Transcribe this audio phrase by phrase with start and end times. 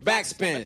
[0.00, 0.64] Backspin.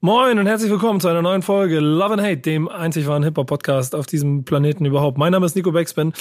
[0.00, 3.94] Moin und herzlich willkommen zu einer neuen Folge Love and Hate, dem einzig wahren Hip-Hop-Podcast
[3.94, 5.18] auf diesem Planeten überhaupt.
[5.18, 6.12] Mein Name ist Nico Backspin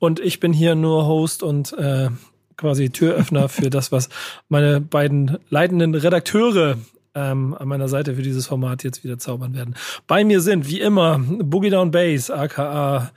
[0.00, 2.08] und ich bin hier nur Host und äh,
[2.56, 4.08] quasi Türöffner für das, was
[4.48, 6.78] meine beiden leitenden Redakteure
[7.14, 9.76] ähm, an meiner Seite für dieses Format jetzt wieder zaubern werden.
[10.08, 13.12] Bei mir sind wie immer Boogie Down Bass, aka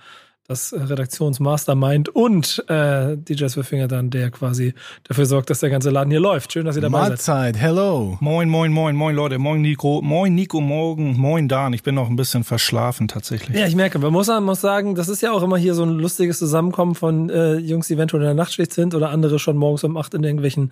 [0.48, 4.74] das Redaktionsmastermind und äh, DJ Swiffinger dann, der quasi
[5.04, 6.54] dafür sorgt, dass der ganze Laden hier läuft.
[6.54, 7.20] Schön, dass ihr dabei Mahlzeit.
[7.20, 7.36] seid.
[7.36, 8.18] Mahlzeit, hello.
[8.22, 11.74] Moin, moin, moin, moin Leute, moin Nico, moin Nico, morgen, moin Dan.
[11.74, 13.58] Ich bin noch ein bisschen verschlafen tatsächlich.
[13.58, 15.84] Ja, ich merke, man muss, man muss sagen, das ist ja auch immer hier so
[15.84, 19.58] ein lustiges Zusammenkommen von äh, Jungs, die eventuell in der Nachtschicht sind oder andere schon
[19.58, 20.72] morgens um acht in irgendwelchen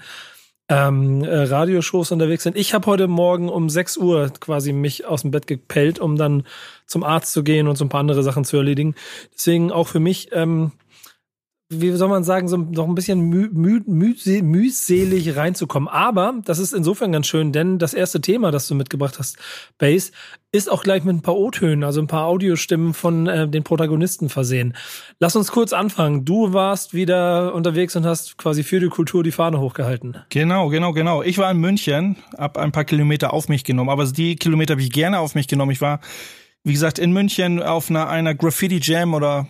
[0.68, 2.58] ähm, äh, Radioshows unterwegs sind.
[2.58, 6.44] Ich habe heute Morgen um 6 Uhr quasi mich aus dem Bett gepellt, um dann
[6.88, 8.96] zum Arzt zu gehen und so ein paar andere Sachen zu erledigen.
[9.34, 10.72] Deswegen auch für mich ähm,
[11.70, 15.90] wie soll man sagen, so noch ein bisschen mü mü mü mühselig reinzukommen.
[15.90, 19.38] Aber das ist insofern ganz schön, denn das erste Thema, das du mitgebracht hast,
[19.80, 20.12] Bass,
[20.52, 24.30] ist auch gleich mit ein paar O-Tönen, also ein paar Audiostimmen von äh, den Protagonisten
[24.30, 24.76] versehen.
[25.20, 26.24] Lass uns kurz anfangen.
[26.24, 30.18] Du warst wieder unterwegs und hast quasi für die Kultur die Fahne hochgehalten.
[30.30, 31.24] Genau, genau, genau.
[31.24, 34.82] Ich war in München, hab ein paar Kilometer auf mich genommen, aber die Kilometer habe
[34.84, 35.72] ich gerne auf mich genommen.
[35.72, 36.00] Ich war
[36.66, 39.48] wie gesagt, in München auf einer, einer Graffiti Jam oder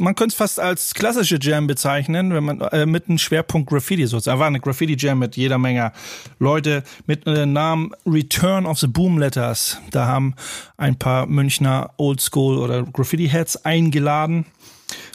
[0.00, 4.06] man könnte es fast als klassische Jam bezeichnen, wenn man äh, mit einem Schwerpunkt Graffiti
[4.06, 4.40] sozusagen.
[4.40, 5.92] War eine Graffiti Jam mit jeder Menge
[6.38, 9.78] Leute mit dem äh, Namen Return of the Boom Letters.
[9.90, 10.34] Da haben
[10.78, 14.46] ein paar Münchner Oldschool oder Graffiti Heads eingeladen.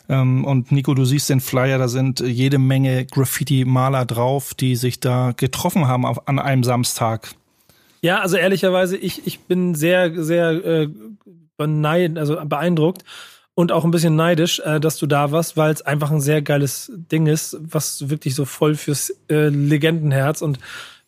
[0.08, 5.00] Ähm, und Nico, du siehst den Flyer, da sind jede Menge Graffiti-Maler drauf, die sich
[5.00, 7.32] da getroffen haben auf, an einem Samstag.
[8.02, 10.90] Ja, also ehrlicherweise, ich, ich bin sehr, sehr äh,
[11.58, 13.04] beneid, also beeindruckt
[13.56, 16.42] und auch ein bisschen neidisch, äh, dass du da warst, weil es einfach ein sehr
[16.42, 20.60] geiles Ding ist, was wirklich so voll fürs äh, Legendenherz und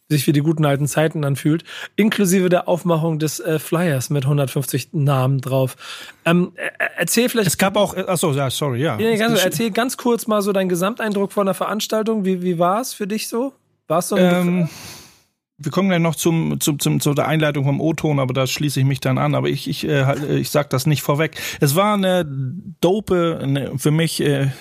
[0.09, 1.65] sich für die guten alten Zeiten anfühlt,
[1.97, 5.75] inklusive der Aufmachung des äh, Flyers mit 150 Namen drauf.
[6.23, 7.47] Ähm, äh, erzähl vielleicht.
[7.47, 8.97] Es gab auch, äh, achso, ja, sorry, ja.
[8.97, 12.23] ja ganz, erzähl ganz kurz mal so deinen Gesamteindruck von der Veranstaltung.
[12.23, 13.53] Wie, wie war es für dich so?
[13.87, 14.69] War es so ein ähm,
[15.59, 18.79] wir kommen gleich noch zum, zum, zum, zu der Einleitung vom O-Ton, aber da schließe
[18.79, 19.33] ich mich dann an.
[19.33, 21.35] Aber ich, ich, äh, ich sag das nicht vorweg.
[21.59, 22.25] Es war eine
[22.79, 24.51] dope, eine, für mich äh,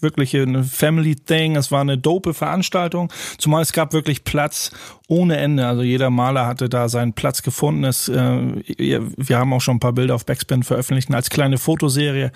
[0.00, 1.56] wirklich eine Family Thing.
[1.56, 4.70] Es war eine dope Veranstaltung, zumal es gab wirklich Platz
[5.08, 5.66] ohne Ende.
[5.66, 7.84] Also jeder Maler hatte da seinen Platz gefunden.
[7.84, 12.32] Es, äh, wir haben auch schon ein paar Bilder auf Backspin veröffentlicht als kleine Fotoserie.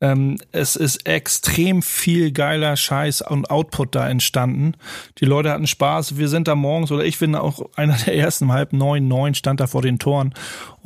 [0.00, 4.74] Ähm, es ist extrem viel geiler Scheiß und Output da entstanden.
[5.18, 6.18] Die Leute hatten Spaß.
[6.18, 9.60] Wir sind da morgens oder ich bin auch einer der ersten halb neun, neun stand
[9.60, 10.34] da vor den Toren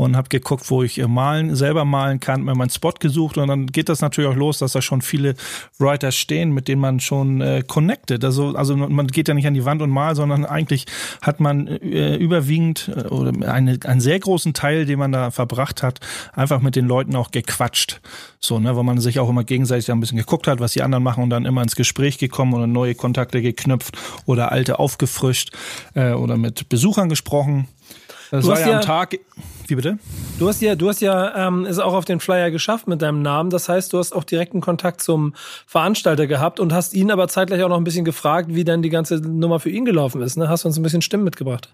[0.00, 3.49] und habe geguckt, wo ich äh, malen, selber malen kann, mir meinen Spot gesucht und
[3.49, 5.34] dann geht das natürlich auch los, dass da schon viele
[5.78, 8.25] Writer stehen, mit denen man schon äh, connected.
[8.25, 10.87] Also, also man geht ja nicht an die Wand und mal, sondern eigentlich
[11.21, 15.83] hat man äh, überwiegend äh, oder eine, einen sehr großen Teil, den man da verbracht
[15.83, 16.00] hat,
[16.32, 18.00] einfach mit den Leuten auch gequatscht.
[18.38, 21.05] So, ne, wo man sich auch immer gegenseitig ein bisschen geguckt hat, was die anderen
[21.05, 25.53] machen und dann immer ins Gespräch gekommen oder neue Kontakte geknüpft oder alte aufgefrischt
[25.93, 27.69] äh, oder mit Besuchern gesprochen.
[28.31, 29.19] Das du war ja am Tag.
[29.67, 29.99] Wie bitte?
[30.39, 33.23] Du hast ja, du hast ja ähm, es auch auf den Flyer geschafft mit deinem
[33.23, 33.51] Namen.
[33.51, 35.35] Das heißt, du hast auch direkten Kontakt zum
[35.67, 38.89] Veranstalter gehabt und hast ihn aber zeitgleich auch noch ein bisschen gefragt, wie denn die
[38.89, 40.37] ganze Nummer für ihn gelaufen ist.
[40.37, 40.49] Ne?
[40.49, 41.73] Hast du uns ein bisschen Stimmen mitgebracht?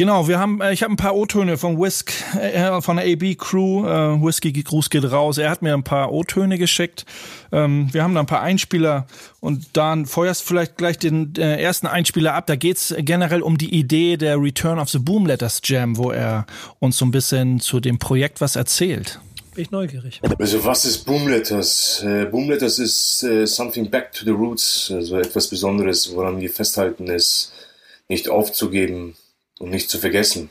[0.00, 3.34] Genau, wir haben, äh, ich habe ein paar O-Töne von Whisk, äh, von der AB
[3.34, 3.86] Crew.
[3.86, 5.36] Äh, Whisky Gruß geht raus.
[5.36, 7.04] Er hat mir ein paar O-Töne geschickt.
[7.52, 9.06] Ähm, wir haben da ein paar Einspieler
[9.40, 12.46] und dann feuerst vielleicht gleich den äh, ersten Einspieler ab.
[12.46, 16.46] Da geht's generell um die Idee der Return of the Boom Letters Jam, wo er
[16.78, 19.20] uns so ein bisschen zu dem Projekt was erzählt.
[19.54, 20.22] Bin ich neugierig.
[20.38, 22.02] Also was ist Boom Letters?
[22.06, 26.48] Äh, Boom Letters ist äh, something back to the roots, also etwas Besonderes, woran wir
[26.48, 27.52] festhalten, ist
[28.08, 29.14] nicht aufzugeben
[29.60, 30.50] und nicht zu vergessen.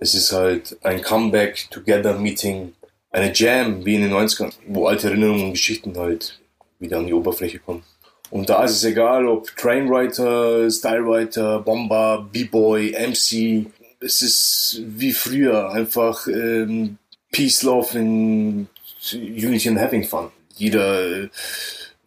[0.00, 2.72] Es ist halt ein Comeback, Together Meeting,
[3.12, 6.40] eine Jam wie in den 90ern, wo alte Erinnerungen und Geschichten halt
[6.80, 7.84] wieder an die Oberfläche kommen.
[8.30, 13.66] Und da ist es egal, ob Trainwriter, Stylewriter, Bomber, B-Boy, MC.
[14.00, 16.98] Es ist wie früher einfach ähm,
[17.30, 18.68] Peace, Love and
[19.12, 20.30] Unity and Having Fun.
[20.56, 21.28] Jeder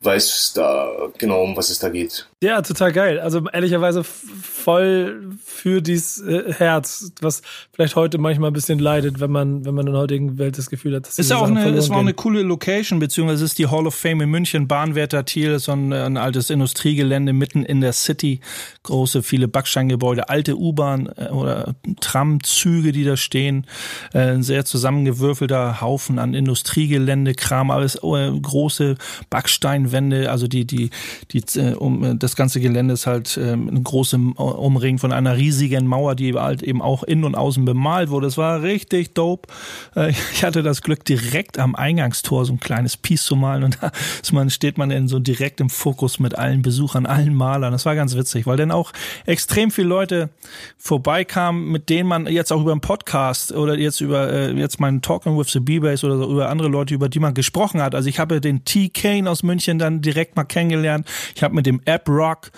[0.02, 2.28] weiß da genau, um was es da geht.
[2.44, 3.20] Ja, total geil.
[3.20, 7.42] Also ehrlicherweise voll für dieses äh, Herz, was
[7.72, 10.70] vielleicht heute manchmal ein bisschen leidet, wenn man, wenn man in der heutigen Welt das
[10.70, 13.52] Gefühl hat, dass ist ja auch eine, es war auch eine coole Location, beziehungsweise es
[13.52, 17.64] ist die Hall of Fame in München, Bahnwärter Thiel, so ein, ein altes Industriegelände mitten
[17.64, 18.42] in der City,
[18.84, 23.66] große, viele Backsteingebäude, alte U-Bahn äh, oder Tramzüge, die da stehen,
[24.14, 28.96] äh, ein sehr zusammengewürfelter Haufen an Industriegelände, Kram, alles äh, große
[29.32, 30.92] Backsteinwände, also die, die,
[31.32, 31.42] die,
[31.74, 36.34] um, das ganze Gelände ist halt ähm, eine große umringt von einer riesigen Mauer, die
[36.34, 38.28] halt eben auch innen und außen bemalt wurde.
[38.28, 39.48] Es war richtig dope.
[39.96, 43.80] Äh, ich hatte das Glück, direkt am Eingangstor so ein kleines Piece zu malen und
[43.82, 47.72] da steht man in so direkt im Fokus mit allen Besuchern, allen Malern.
[47.72, 48.92] Das war ganz witzig, weil dann auch
[49.26, 50.30] extrem viele Leute
[50.78, 55.02] vorbeikamen, mit denen man jetzt auch über einen Podcast oder jetzt über äh, jetzt meinen
[55.02, 57.96] Talking with the B-Bass oder so, über andere Leute, über die man gesprochen hat.
[57.96, 58.90] Also ich habe den T.
[58.90, 61.08] Kane aus München dann direkt mal kennengelernt.
[61.36, 62.52] Ich habe mit dem App Rock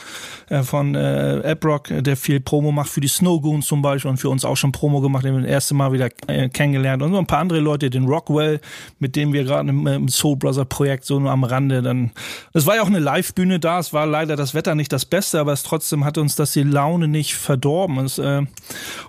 [0.49, 4.09] äh, von äh, App Rock, der viel Promo macht für die Snow Goons zum Beispiel
[4.09, 7.03] und für uns auch schon Promo gemacht, den wir das erste Mal wieder äh, kennengelernt
[7.03, 8.59] und so ein paar andere Leute, den Rockwell,
[8.99, 12.11] mit dem wir gerade im, im Soul Brother Projekt so nur am Rande dann.
[12.53, 13.79] Es war ja auch eine Live-Bühne da.
[13.79, 16.63] Es war leider das Wetter nicht das Beste, aber es trotzdem hat uns das die
[16.63, 17.99] Laune nicht verdorben.
[17.99, 18.43] Es, äh,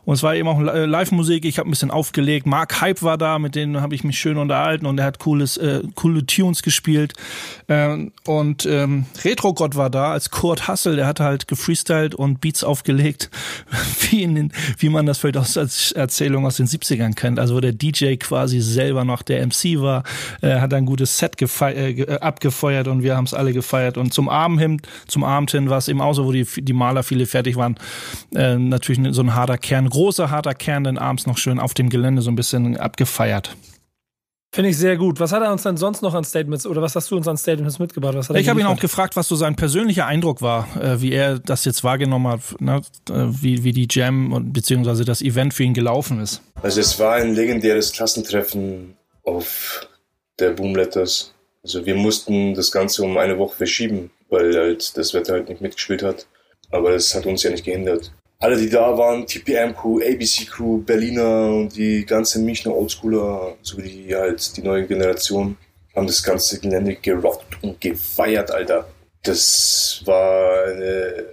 [0.04, 1.44] und es war eben auch äh, Live-Musik.
[1.44, 2.46] Ich habe ein bisschen aufgelegt.
[2.46, 5.56] Mark Hype war da, mit denen habe ich mich schön unterhalten und er hat cooles,
[5.56, 7.14] äh, coole Tunes gespielt.
[7.68, 10.96] Ähm, und ähm, Retro Gott war da als Kurt Hassel.
[10.96, 13.28] Der hat halt gefreestylt und Beats aufgelegt,
[14.00, 17.38] wie, in den, wie man das vielleicht aus als Erzählung aus den 70ern kennt.
[17.38, 20.02] Also wo der DJ quasi selber noch der MC war,
[20.40, 23.98] äh, hat ein gutes Set äh, abgefeuert und wir haben es alle gefeiert.
[23.98, 26.72] Und zum Abend hin, zum Abend hin war es eben auch so, wo die, die
[26.72, 27.76] Maler viele fertig waren.
[28.34, 31.90] Äh, natürlich so ein harter Kern, großer harter Kern, dann abends noch schön auf dem
[31.90, 33.54] Gelände so ein bisschen abgefeiert.
[34.52, 35.20] Finde ich sehr gut.
[35.20, 37.36] Was hat er uns dann sonst noch an Statements oder was hast du uns an
[37.36, 38.16] Statements mitgebracht?
[38.34, 41.64] ich habe ihn auch gefragt, was so sein persönlicher Eindruck war, äh, wie er das
[41.64, 42.80] jetzt wahrgenommen hat, ne?
[43.08, 46.42] Äh, wie, wie die Jam und beziehungsweise das Event für ihn gelaufen ist.
[46.62, 49.88] Also es war ein legendäres Klassentreffen auf
[50.40, 51.32] der Boomletters.
[51.62, 55.60] Also wir mussten das Ganze um eine Woche verschieben, weil halt das Wetter halt nicht
[55.60, 56.26] mitgespielt hat.
[56.72, 58.10] Aber das hat uns ja nicht gehindert
[58.40, 63.82] alle, die da waren, TPM Crew, ABC Crew, Berliner und die ganze Münchner Oldschooler, sowie
[63.82, 65.56] die halt die neue Generation,
[65.94, 68.88] haben das ganze Gelände gerockt und gefeiert, Alter.
[69.22, 71.26] Das war eine,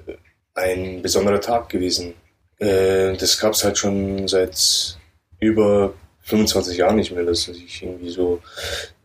[0.53, 2.13] ein besonderer Tag gewesen.
[2.59, 4.97] Äh, das gab's halt schon seit
[5.39, 5.93] über
[6.23, 8.41] 25 Jahren nicht mehr, dass sich irgendwie so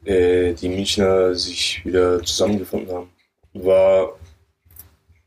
[0.05, 3.11] äh, die Münchner sich wieder zusammengefunden haben.
[3.53, 4.19] War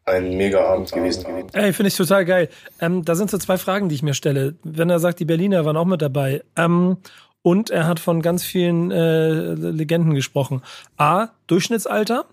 [0.06, 1.26] ein mega Abend gewesen.
[1.54, 2.50] Ey, finde ich total geil.
[2.80, 4.56] Ähm, da sind so zwei Fragen, die ich mir stelle.
[4.64, 6.44] Wenn er sagt, die Berliner waren auch mit dabei.
[6.56, 6.98] Ähm,
[7.42, 10.62] und er hat von ganz vielen äh, Legenden gesprochen.
[10.98, 12.26] A, Durchschnittsalter.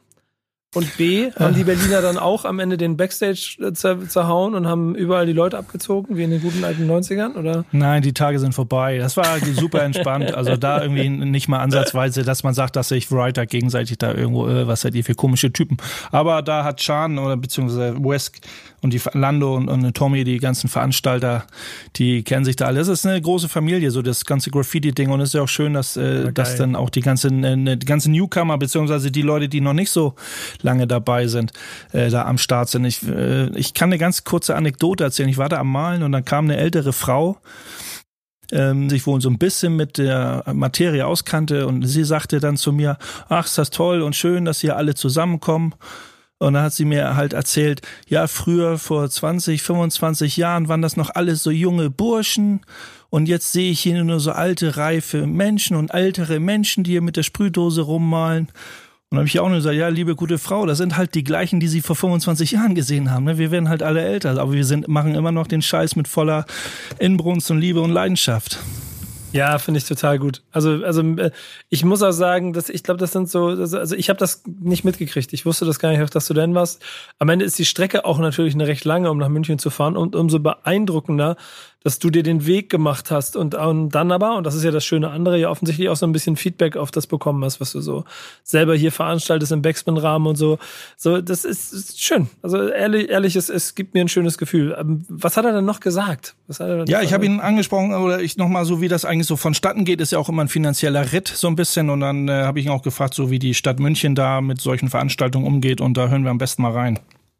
[0.75, 4.95] Und B, haben die Berliner dann auch am Ende den Backstage äh, zerhauen und haben
[4.95, 7.67] überall die Leute abgezogen, wie in den guten alten 90ern, oder?
[7.73, 8.97] Nein, die Tage sind vorbei.
[8.97, 10.33] Das war super entspannt.
[10.33, 14.49] Also da irgendwie nicht mal ansatzweise, dass man sagt, dass sich Writer gegenseitig da irgendwo,
[14.49, 15.77] äh, was seid ihr für komische Typen.
[16.11, 18.41] Aber da hat Chan oder beziehungsweise Wesk
[18.83, 21.45] und die Lando und, und Tommy, die ganzen Veranstalter,
[21.97, 22.81] die kennen sich da alle.
[22.81, 25.09] Es ist eine große Familie, so das ganze Graffiti-Ding.
[25.09, 27.87] Und es ist ja auch schön, dass, äh, dass dann auch die ganzen, äh, die
[27.87, 30.15] ganzen Newcomer, beziehungsweise die Leute, die noch nicht so
[30.63, 31.53] lange dabei sind,
[31.93, 32.85] äh, da am Start sind.
[32.85, 35.29] Ich, äh, ich kann eine ganz kurze Anekdote erzählen.
[35.29, 37.39] Ich war da am Malen und dann kam eine ältere Frau,
[38.51, 42.73] ähm, sich wohl so ein bisschen mit der Materie auskannte und sie sagte dann zu
[42.73, 45.75] mir, ach, ist das toll und schön, dass hier alle zusammenkommen.
[46.43, 50.97] Und dann hat sie mir halt erzählt, ja, früher vor 20, 25 Jahren waren das
[50.97, 52.63] noch alles so junge Burschen.
[53.11, 57.03] Und jetzt sehe ich hier nur so alte, reife Menschen und ältere Menschen, die hier
[57.03, 58.49] mit der Sprühdose rummalen.
[59.11, 61.61] Und habe ich auch nur gesagt, ja, liebe gute Frau, das sind halt die gleichen,
[61.61, 63.25] die sie vor 25 Jahren gesehen haben.
[63.25, 63.39] Ne?
[63.39, 66.45] Wir werden halt alle älter, aber wir sind, machen immer noch den Scheiß mit voller
[66.99, 68.59] Inbrunst und Liebe und Leidenschaft.
[69.33, 70.43] Ja, finde ich total gut.
[70.53, 71.31] Also, also äh,
[71.71, 74.85] ich muss auch sagen, dass ich glaube, das sind so, also ich habe das nicht
[74.85, 75.33] mitgekriegt.
[75.33, 76.83] Ich wusste das gar nicht, dass du denn warst.
[77.19, 79.97] Am Ende ist die Strecke auch natürlich eine recht lange, um nach München zu fahren
[79.97, 81.37] und umso beeindruckender,
[81.85, 84.71] dass du dir den Weg gemacht hast und, und dann aber, und das ist ja
[84.71, 87.73] das schöne andere, ja offensichtlich auch so ein bisschen Feedback auf das bekommen hast, was
[87.73, 88.05] du so
[88.43, 90.59] selber hier veranstaltest im Backspin-Rahmen und so.
[90.97, 92.29] So, das ist, ist schön.
[92.43, 94.77] Also ehrlich, ehrlich, es, es gibt mir ein schönes Gefühl.
[94.79, 96.35] Ähm, was hat er denn noch gesagt?
[96.47, 99.27] Was hat er ja, ich habe ihn angesprochen, oder ich nochmal so, wie das eigentlich
[99.27, 101.91] so vonstatten geht, ist ja auch immer ein finanzieller Ritt so ein bisschen.
[101.91, 104.61] Und dann äh, habe ich ihn auch gefragt, so wie die Stadt München da mit
[104.61, 105.81] solchen Veranstaltungen umgeht.
[105.81, 106.99] Und da hören wir am besten mal rein.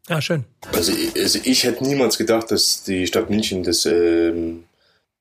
[0.09, 0.43] Ja, schön.
[0.73, 4.65] Also, also ich hätte niemals gedacht, dass die Stadt München das ähm,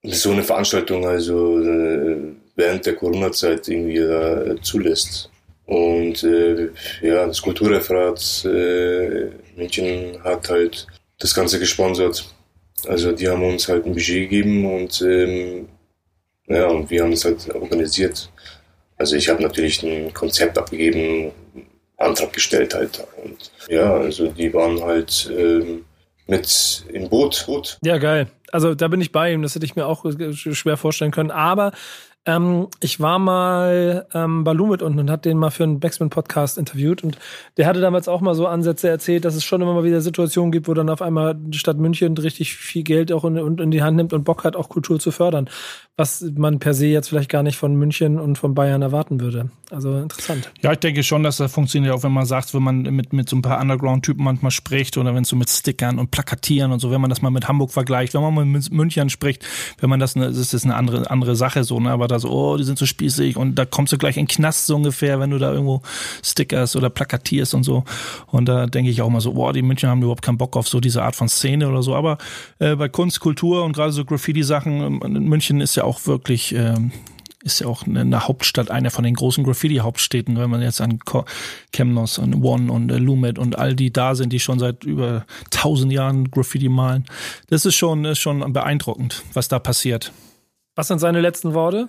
[0.03, 5.31] so eine Veranstaltung also äh, während der Corona-Zeit irgendwie äh, zulässt.
[5.67, 6.71] Und äh,
[7.01, 10.87] ja, das Kulturreferat äh, München hat halt
[11.19, 12.29] das Ganze gesponsert.
[12.87, 15.69] Also die haben uns halt ein Budget gegeben und ähm,
[16.49, 18.31] ja, und wir haben es halt organisiert.
[18.97, 21.31] Also ich habe natürlich ein Konzept abgegeben,
[22.03, 23.07] Antrag gestellt halt.
[23.23, 25.85] Und ja, also die waren halt ähm,
[26.27, 27.79] mit im Boot, Boot.
[27.83, 28.29] Ja, geil.
[28.51, 30.05] Also da bin ich bei ihm, das hätte ich mir auch
[30.35, 31.31] schwer vorstellen können.
[31.31, 31.73] Aber
[32.25, 36.57] Ähm, ich war mal ähm, bei Lumit unten und hat den mal für einen Backspin-Podcast
[36.57, 37.19] interviewt und
[37.57, 40.53] der hatte damals auch mal so Ansätze erzählt, dass es schon immer mal wieder Situationen
[40.53, 43.83] gibt, wo dann auf einmal die Stadt München richtig viel Geld auch in, in die
[43.83, 45.51] Hand nimmt und Bock hat, auch Kultur zu fördern,
[45.97, 49.51] was man per se jetzt vielleicht gar nicht von München und von Bayern erwarten würde.
[49.71, 50.53] Also interessant.
[50.61, 53.29] Ja, ich denke schon, dass das funktioniert, auch wenn man sagt, wenn man mit, mit
[53.29, 56.79] so ein paar Underground-Typen manchmal spricht oder wenn es so mit Stickern und Plakatieren und
[56.79, 59.45] so, wenn man das mal mit Hamburg vergleicht, wenn man mal mit München spricht,
[59.79, 62.57] wenn man das, das ist eine andere, andere Sache so, ne, aber da so, oh,
[62.57, 65.31] die sind so spießig und da kommst du gleich in den Knast so ungefähr, wenn
[65.31, 65.83] du da irgendwo
[66.23, 67.85] stickerst oder plakatierst und so.
[68.27, 70.69] Und da denke ich auch mal so, boah, die München haben überhaupt keinen Bock auf
[70.69, 71.95] so diese Art von Szene oder so.
[71.95, 72.19] Aber
[72.59, 76.93] äh, bei Kunst, Kultur und gerade so Graffiti-Sachen, ähm, München ist ja auch wirklich, ähm,
[77.43, 81.01] ist ja auch eine Hauptstadt, einer von den großen Graffiti-Hauptstädten, wenn man jetzt an
[81.75, 85.25] Chemnos und One und äh, Lumet und all die da sind, die schon seit über
[85.51, 87.05] tausend Jahren Graffiti malen.
[87.49, 90.13] Das ist schon, ist schon beeindruckend, was da passiert.
[90.75, 91.89] Was sind seine letzten Worte?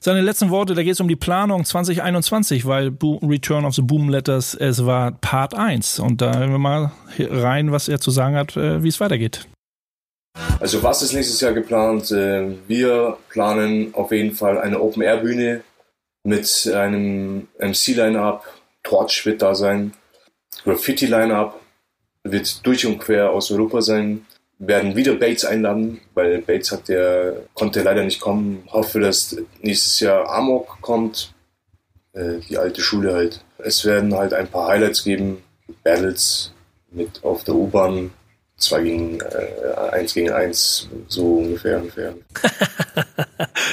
[0.00, 3.82] Seine letzten Worte, da geht es um die Planung 2021, weil Bo Return of the
[3.82, 6.00] Boom Letters, es war Part 1.
[6.00, 9.46] Und da hören wir mal rein, was er zu sagen hat, äh, wie es weitergeht.
[10.60, 12.10] Also was ist nächstes Jahr geplant?
[12.10, 15.62] Äh, wir planen auf jeden Fall eine Open-Air-Bühne
[16.24, 18.44] mit einem MC-Line-Up.
[18.82, 19.92] Torch wird da sein.
[20.64, 21.60] Graffiti-Line-Up
[22.24, 24.26] wird durch und quer aus Europa sein
[24.66, 28.62] werden wieder Bates einladen, weil Bates hat der, konnte leider nicht kommen.
[28.70, 31.34] Hoffe, dass nächstes Jahr Amok kommt.
[32.12, 33.44] Äh, die alte Schule halt.
[33.58, 35.42] Es werden halt ein paar Highlights geben.
[35.82, 36.52] Battles
[36.90, 38.12] mit auf der U-Bahn.
[38.56, 41.78] Zwei gegen äh, eins gegen eins, so ungefähr.
[41.78, 42.14] ungefähr.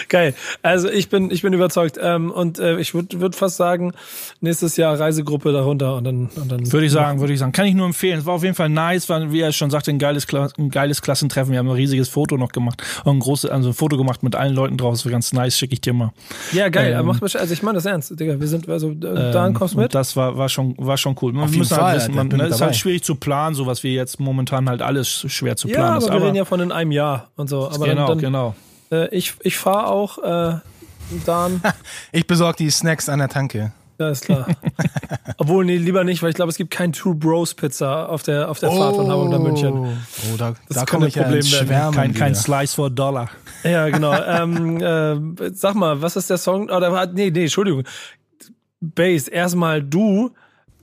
[0.09, 0.33] Geil.
[0.63, 1.97] Also ich bin, ich bin überzeugt.
[2.01, 3.93] Ähm, und äh, ich würde würd fast sagen,
[4.41, 6.29] nächstes Jahr Reisegruppe darunter und dann.
[6.35, 7.51] Und dann würde ich sagen, würde ich sagen.
[7.51, 8.19] Kann ich nur empfehlen.
[8.19, 11.01] Es war auf jeden Fall nice, war, wie er schon sagte, ein geiles, ein geiles
[11.01, 11.51] Klassentreffen.
[11.51, 12.83] Wir haben ein riesiges Foto noch gemacht.
[13.03, 14.93] Und ein großes, also ein Foto gemacht mit allen Leuten drauf.
[14.93, 16.11] Das war ganz nice, schicke ich dir mal.
[16.51, 16.95] Ja, geil.
[16.97, 18.39] Ähm, macht also ich meine das ernst, Digga.
[18.39, 19.93] Wir sind, also da ähm, kommst du mit.
[19.93, 21.33] Das war, war schon, war schon cool.
[21.33, 23.83] Man auf jeden halt Fall, wissen, man, ne, ist halt schwierig zu planen, so was
[23.83, 26.11] wir jetzt momentan halt alles schwer zu planen ja, aber ist.
[26.11, 27.67] Wir reden ja von in einem Jahr und so.
[27.67, 28.55] Aber genau, dann, dann, genau.
[28.91, 30.59] Äh, ich ich fahre auch äh,
[31.25, 31.61] dann.
[32.11, 33.71] ich besorge die Snacks an der Tanke.
[33.99, 34.47] Ja, ist klar.
[35.37, 38.49] Obwohl, nee, lieber nicht, weil ich glaube, es gibt kein Two Bros Pizza auf der,
[38.49, 39.73] auf der oh, Fahrt von Hamburg nach München.
[39.73, 41.93] Oh, da, das da komme ich Problem ja werden.
[41.93, 43.29] Kein, kein Slice for Dollar.
[43.63, 44.13] Ja, genau.
[44.13, 46.69] ähm, äh, sag mal, was ist der Song?
[46.69, 47.83] Oder, nee, nee, Entschuldigung.
[48.79, 50.31] Bass, erstmal du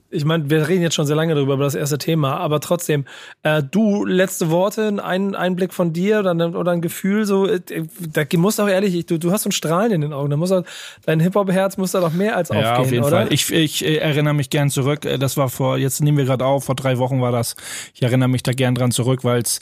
[0.09, 3.05] ich meine, wir reden jetzt schon sehr lange darüber, über das erste Thema, aber trotzdem,
[3.43, 7.59] äh, du, letzte Worte, ein Einblick von dir oder, oder ein Gefühl, so, äh,
[7.99, 10.51] da musst auch ehrlich, du, du hast so ein Strahlen in den Augen, da muss
[10.51, 10.63] auch,
[11.05, 13.17] dein Hip-Hop-Herz muss da doch mehr als aufgehen, Ja, auf jeden oder?
[13.17, 13.33] Fall.
[13.33, 16.45] Ich, ich äh, erinnere mich gern zurück, äh, das war vor, jetzt nehmen wir gerade
[16.45, 17.55] auf, vor drei Wochen war das,
[17.93, 19.59] ich erinnere mich da gern dran zurück, weil es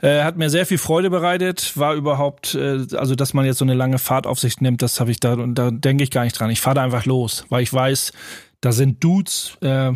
[0.00, 3.64] äh, hat mir sehr viel Freude bereitet, war überhaupt, äh, also dass man jetzt so
[3.64, 6.24] eine lange Fahrt auf sich nimmt, das habe ich da, und da denke ich gar
[6.24, 6.50] nicht dran.
[6.50, 8.12] Ich fahre da einfach los, weil ich weiß,
[8.60, 9.92] da sind Dudes, äh,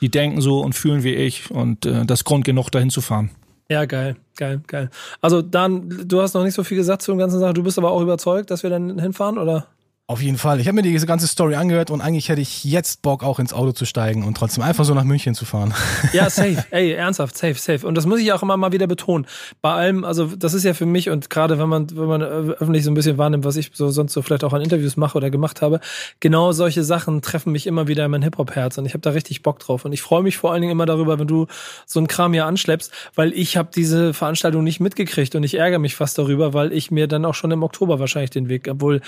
[0.00, 3.30] die denken so und fühlen wie ich und äh, das Grund genug, dahin zu fahren.
[3.70, 4.90] Ja, geil, geil, geil.
[5.20, 7.78] Also dann, du hast noch nicht so viel gesagt zu dem ganzen Sache, du bist
[7.78, 9.68] aber auch überzeugt, dass wir dann hinfahren, oder?
[10.06, 10.60] Auf jeden Fall.
[10.60, 13.54] Ich habe mir diese ganze Story angehört und eigentlich hätte ich jetzt Bock, auch ins
[13.54, 15.72] Auto zu steigen und trotzdem einfach so nach München zu fahren.
[16.12, 16.62] Ja, safe.
[16.70, 17.86] Ey, ernsthaft, safe, safe.
[17.86, 19.26] Und das muss ich auch immer mal wieder betonen.
[19.62, 22.84] Bei allem, also das ist ja für mich und gerade wenn man, wenn man öffentlich
[22.84, 25.30] so ein bisschen wahrnimmt, was ich so sonst so vielleicht auch an Interviews mache oder
[25.30, 25.80] gemacht habe,
[26.20, 29.42] genau solche Sachen treffen mich immer wieder in mein Hip-Hop-Herz und ich habe da richtig
[29.42, 29.86] Bock drauf.
[29.86, 31.46] Und ich freue mich vor allen Dingen immer darüber, wenn du
[31.86, 35.78] so einen Kram hier anschleppst, weil ich habe diese Veranstaltung nicht mitgekriegt und ich ärgere
[35.78, 39.00] mich fast darüber, weil ich mir dann auch schon im Oktober wahrscheinlich den Weg, obwohl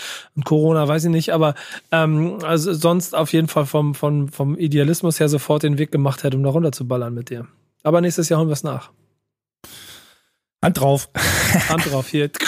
[0.42, 1.54] Corona weiß ich nicht, aber
[1.92, 6.22] ähm, also sonst auf jeden Fall vom, vom, vom Idealismus her sofort den Weg gemacht
[6.22, 7.46] hätte, um da runter zu ballern mit dir.
[7.82, 8.90] Aber nächstes Jahr holen wir es nach.
[10.62, 11.08] Hand drauf.
[11.68, 12.30] Hand drauf, hier.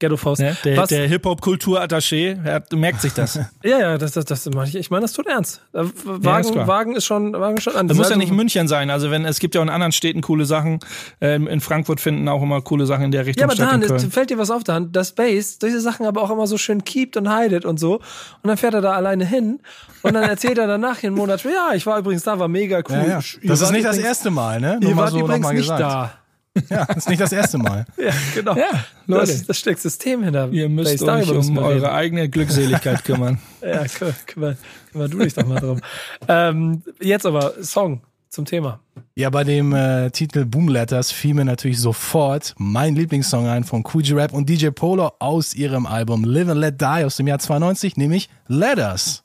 [0.00, 0.40] Ghetto Faust.
[0.40, 3.36] Ja, der, der Hip-Hop-Kultur-Attaché, merkt sich das.
[3.62, 4.76] ja, ja, das, das, das mache ich.
[4.76, 5.62] Ich meine, das tut ernst.
[5.72, 7.86] Wagen, ja, Wagen ist schon, Wagen schon an.
[7.86, 8.90] Das muss ja nicht München sein.
[8.90, 10.80] Also wenn, es gibt ja auch in anderen Städten coole Sachen.
[11.20, 13.46] Ähm, in Frankfurt finden auch immer coole Sachen in der Richtung.
[13.48, 16.46] Ja, aber dann fällt dir was auf, dann, das Bass, diese Sachen aber auch immer
[16.46, 17.96] so schön keept und hidet und so.
[17.96, 19.60] Und dann fährt er da alleine hin
[20.02, 22.78] und dann erzählt er danach hier einen Monat ja, ich war übrigens da, war mega
[22.88, 22.96] cool.
[22.96, 23.20] Ja, ja.
[23.42, 24.78] Das ist nicht das erste Mal, ne?
[24.80, 26.12] Nur ihr wart so übrigens nicht da.
[26.68, 27.86] Ja, das ist nicht das erste Mal.
[27.96, 28.56] ja, genau.
[28.56, 29.32] Ja, Leute.
[29.32, 30.48] Das, das steckt System hinter.
[30.50, 33.40] Ihr müsst euch um eure eigene Glückseligkeit kümmern.
[33.62, 34.56] ja, kümmer, kümmer,
[34.90, 35.80] kümmer du dich doch mal drum.
[36.28, 38.80] Ähm, jetzt aber Song zum Thema.
[39.14, 43.82] Ja, bei dem äh, Titel Boom Letters fiel mir natürlich sofort mein Lieblingssong ein von
[43.82, 47.38] Coogee Rap und DJ Polo aus ihrem Album Live and Let Die aus dem Jahr
[47.38, 49.24] 92, nämlich Letters.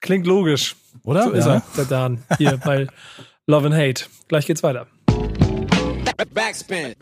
[0.00, 0.76] Klingt logisch.
[1.04, 1.24] Oder?
[1.24, 1.38] So ja.
[1.38, 2.86] ist er, der Dan, hier bei
[3.46, 4.04] Love and Hate.
[4.28, 4.86] Gleich geht's weiter.
[6.16, 6.94] Backspin.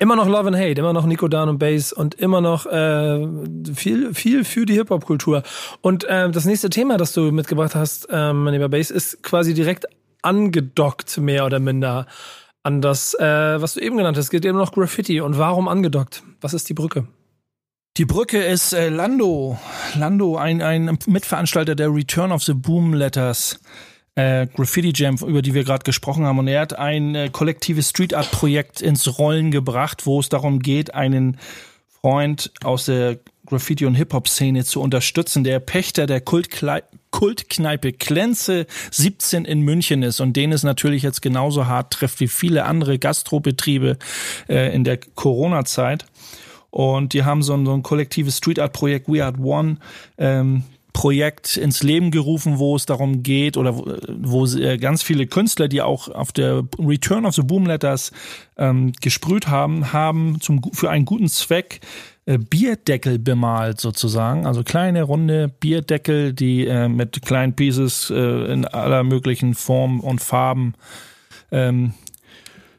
[0.00, 3.26] Immer noch Love and Hate, immer noch Nico Dan und Bass und immer noch äh,
[3.74, 5.42] viel, viel für die Hip-Hop-Kultur.
[5.80, 9.54] Und äh, das nächste Thema, das du mitgebracht hast, äh, mein lieber Bass, ist quasi
[9.54, 9.86] direkt
[10.22, 12.06] angedockt, mehr oder minder,
[12.62, 14.24] an das, äh, was du eben genannt hast.
[14.24, 15.20] Es geht eben noch Graffiti.
[15.20, 16.22] Und warum angedockt?
[16.40, 17.06] Was ist die Brücke?
[17.96, 19.58] Die Brücke ist äh, Lando.
[19.96, 23.60] Lando, ein, ein Mitveranstalter der Return of the Boom Letters
[24.14, 26.38] äh, Graffiti Jam, über die wir gerade gesprochen haben.
[26.38, 30.60] Und er hat ein äh, kollektives Street Art Projekt ins Rollen gebracht, wo es darum
[30.60, 31.38] geht, einen
[32.00, 39.44] Freund aus der Graffiti- und Hip-Hop-Szene zu unterstützen, der Pächter der Kultkle Kultkneipe Klenze 17
[39.44, 43.98] in München ist und den es natürlich jetzt genauso hart trifft wie viele andere Gastrobetriebe
[44.48, 46.06] äh, in der Corona-Zeit.
[46.70, 49.76] Und die haben so ein, so ein kollektives Street Art Projekt We Art One
[50.18, 55.26] ähm, Projekt ins Leben gerufen, wo es darum geht oder wo, wo äh, ganz viele
[55.26, 58.12] Künstler, die auch auf der Return of the Boom Letters
[58.56, 61.80] ähm, gesprüht haben, haben zum, für einen guten Zweck
[62.26, 68.64] äh, Bierdeckel bemalt sozusagen, also kleine runde Bierdeckel, die äh, mit kleinen Pieces äh, in
[68.64, 70.74] aller möglichen Formen und Farben
[71.50, 71.92] ähm,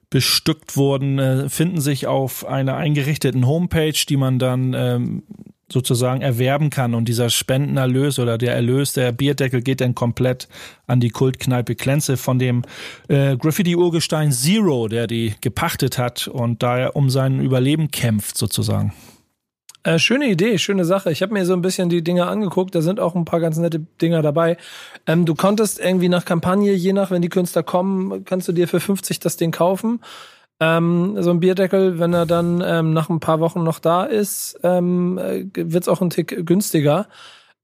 [0.09, 5.23] bestückt wurden, äh, finden sich auf einer eingerichteten Homepage, die man dann ähm,
[5.71, 6.93] sozusagen erwerben kann.
[6.93, 10.47] Und dieser Spendenerlös oder der Erlös der Bierdeckel geht dann komplett
[10.87, 12.63] an die Kultkneipe Klenze von dem
[13.07, 18.93] äh, Graffiti-Urgestein Zero, der die gepachtet hat und da er um sein Überleben kämpft sozusagen.
[19.85, 21.11] Äh, schöne Idee, schöne Sache.
[21.11, 23.57] Ich habe mir so ein bisschen die Dinger angeguckt, da sind auch ein paar ganz
[23.57, 24.57] nette Dinger dabei.
[25.05, 28.67] Ähm, du konntest irgendwie nach Kampagne, je nach, wenn die Künstler kommen, kannst du dir
[28.67, 29.99] für 50 das Ding kaufen.
[30.59, 34.57] Ähm, so ein Bierdeckel, wenn er dann ähm, nach ein paar Wochen noch da ist,
[34.63, 37.07] ähm, äh, wird es auch ein Tick günstiger.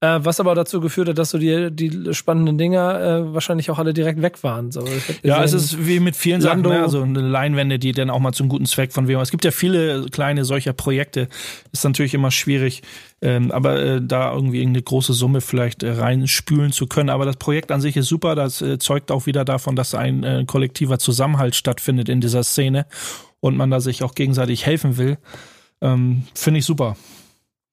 [0.03, 3.77] Äh, was aber dazu geführt hat, dass so die, die spannenden Dinger äh, wahrscheinlich auch
[3.77, 4.71] alle direkt weg waren.
[4.71, 4.83] So,
[5.21, 6.69] ja, es ist wie mit vielen Lando.
[6.69, 6.83] Sachen, ne?
[6.83, 9.19] also eine Leinwände, die dann auch mal zum guten Zweck von wem.
[9.19, 11.27] Es gibt ja viele kleine solcher Projekte.
[11.71, 12.81] Ist natürlich immer schwierig,
[13.21, 17.11] ähm, aber äh, da irgendwie eine große Summe vielleicht äh, reinspülen zu können.
[17.11, 18.33] Aber das Projekt an sich ist super.
[18.33, 22.87] Das äh, zeugt auch wieder davon, dass ein äh, kollektiver Zusammenhalt stattfindet in dieser Szene
[23.39, 25.19] und man da sich auch gegenseitig helfen will.
[25.79, 26.95] Ähm, Finde ich super.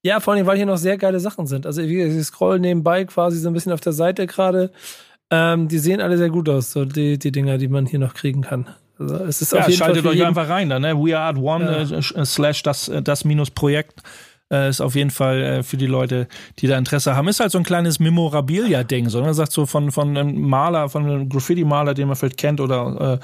[0.03, 1.67] Ja, vor allem, weil hier noch sehr geile Sachen sind.
[1.67, 4.71] Also ich scroll nebenbei quasi so ein bisschen auf der Seite gerade.
[5.31, 8.15] Ähm, die sehen alle sehr gut aus, so die, die Dinger, die man hier noch
[8.15, 8.69] kriegen kann.
[8.99, 10.97] Also es ist ja, auf jeden schaltet Fall euch einfach rein da, ne?
[10.97, 11.99] We are at one ja.
[11.99, 14.03] äh, slash das, äh, das minus Projekt.
[14.51, 16.27] Äh, ist auf jeden Fall äh, für die Leute,
[16.59, 17.29] die da Interesse haben.
[17.29, 19.11] Ist halt so ein kleines Memorabilia-Ding.
[19.11, 22.61] So, man sagt so von, von einem Maler, von einem Graffiti-Maler, den man vielleicht kennt
[22.61, 23.21] oder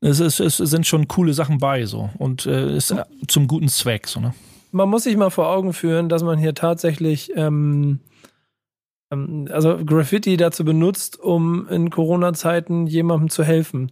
[0.00, 3.48] äh, es, ist, es sind schon coole Sachen bei so und äh, ist äh, zum
[3.48, 4.32] guten Zweck so ne
[4.70, 8.00] man muss sich mal vor Augen führen, dass man hier tatsächlich ähm,
[9.10, 13.90] ähm, also Graffiti dazu benutzt, um in Corona-Zeiten jemandem zu helfen.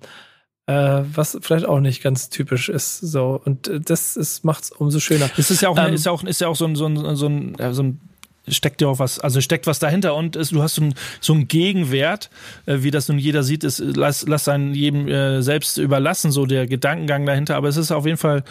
[0.67, 3.01] Äh, was vielleicht auch nicht ganz typisch ist.
[3.01, 3.41] So.
[3.43, 5.31] Und äh, das macht es umso schöner.
[5.39, 7.17] Es ist ja auch, ähm, ist ja auch, ist ja auch so ein, so ein,
[7.17, 8.01] so ein, so ein
[8.49, 11.33] steckt ja auch was, also steckt was dahinter und ist, du hast so, ein, so
[11.33, 12.29] einen Gegenwert,
[12.67, 16.47] äh, wie das nun jeder sieht, ist, lass, lass einen jedem äh, selbst überlassen, so
[16.47, 18.45] der Gedankengang dahinter, aber es ist auf jeden Fall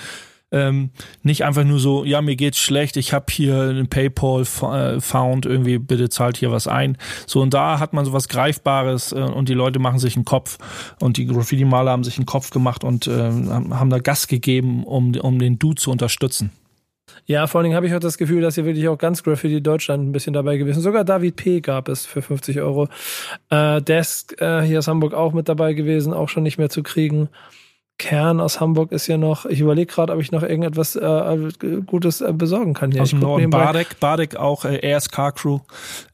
[0.51, 0.91] ähm,
[1.23, 5.45] nicht einfach nur so, ja, mir geht's schlecht, ich habe hier einen PayPal äh, found,
[5.45, 6.97] irgendwie bitte zahlt hier was ein.
[7.25, 10.25] So und da hat man so was Greifbares äh, und die Leute machen sich einen
[10.25, 10.57] Kopf
[10.99, 15.15] und die Graffiti-Maler haben sich einen Kopf gemacht und äh, haben da Gas gegeben, um,
[15.15, 16.51] um den Dude zu unterstützen.
[17.25, 19.61] Ja, vor allen Dingen habe ich auch das Gefühl, dass hier wirklich auch ganz Graffiti
[19.61, 20.81] Deutschland ein bisschen dabei gewesen.
[20.81, 21.61] Sogar David P.
[21.61, 22.87] gab es für 50 Euro.
[23.49, 26.83] Äh, Desk äh, hier aus Hamburg auch mit dabei gewesen, auch schon nicht mehr zu
[26.83, 27.29] kriegen.
[27.97, 31.49] Kern aus Hamburg ist ja noch, ich überlege gerade, ob ich noch irgendetwas äh,
[31.85, 33.01] Gutes äh, besorgen kann hier.
[33.01, 35.59] Aus dem Norden Badek, Badek auch äh, ASK Crew,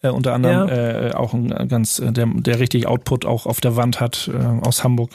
[0.02, 1.10] äh, unter anderem ja.
[1.10, 4.30] äh, auch ein ganz, äh, der, der richtig Output auch auf der Wand hat
[4.62, 5.12] aus Hamburg.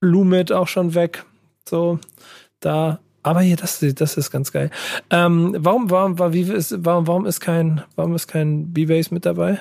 [0.00, 1.24] Lumit auch schon weg.
[1.68, 1.98] So,
[2.60, 3.00] da.
[3.22, 4.70] Aber hier, das, das ist ganz geil.
[5.10, 9.26] Ähm, warum, warum, war, wie ist, warum, warum ist kein, warum ist kein B-Base mit
[9.26, 9.58] dabei?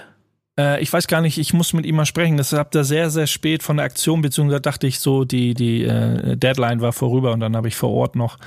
[0.58, 2.38] Äh, ich weiß gar nicht, ich muss mit ihm mal sprechen.
[2.38, 5.84] Das habt ihr sehr, sehr spät von der Aktion, beziehungsweise dachte ich so, die, die
[5.84, 8.38] äh, Deadline war vorüber und dann habe ich vor Ort noch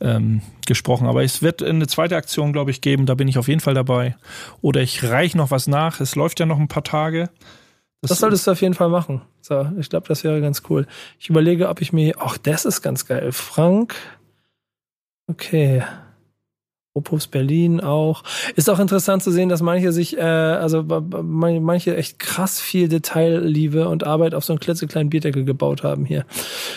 [0.00, 1.06] ähm, gesprochen.
[1.06, 3.06] Aber es wird eine zweite Aktion, glaube ich, geben.
[3.06, 4.16] Da bin ich auf jeden Fall dabei.
[4.60, 6.00] Oder ich reiche noch was nach.
[6.00, 7.30] Es läuft ja noch ein paar Tage.
[8.02, 9.22] Das, das solltest du auf jeden Fall machen.
[9.40, 10.86] So, ich glaube, das wäre ganz cool.
[11.18, 12.14] Ich überlege, ob ich mir.
[12.18, 13.32] Ach, das ist ganz geil.
[13.32, 13.94] Frank.
[15.28, 15.82] Okay.
[16.96, 18.22] Opus Berlin auch.
[18.54, 23.88] Ist auch interessant zu sehen, dass manche sich, äh, also manche echt krass viel Detailliebe
[23.88, 26.24] und Arbeit auf so einen klitzekleinen Bierdeckel gebaut haben hier.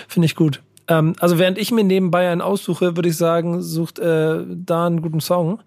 [0.08, 0.62] Finde ich gut.
[0.89, 5.01] Ähm, also während ich mir nebenbei einen aussuche, würde ich sagen, sucht äh, da einen
[5.01, 5.62] guten Song.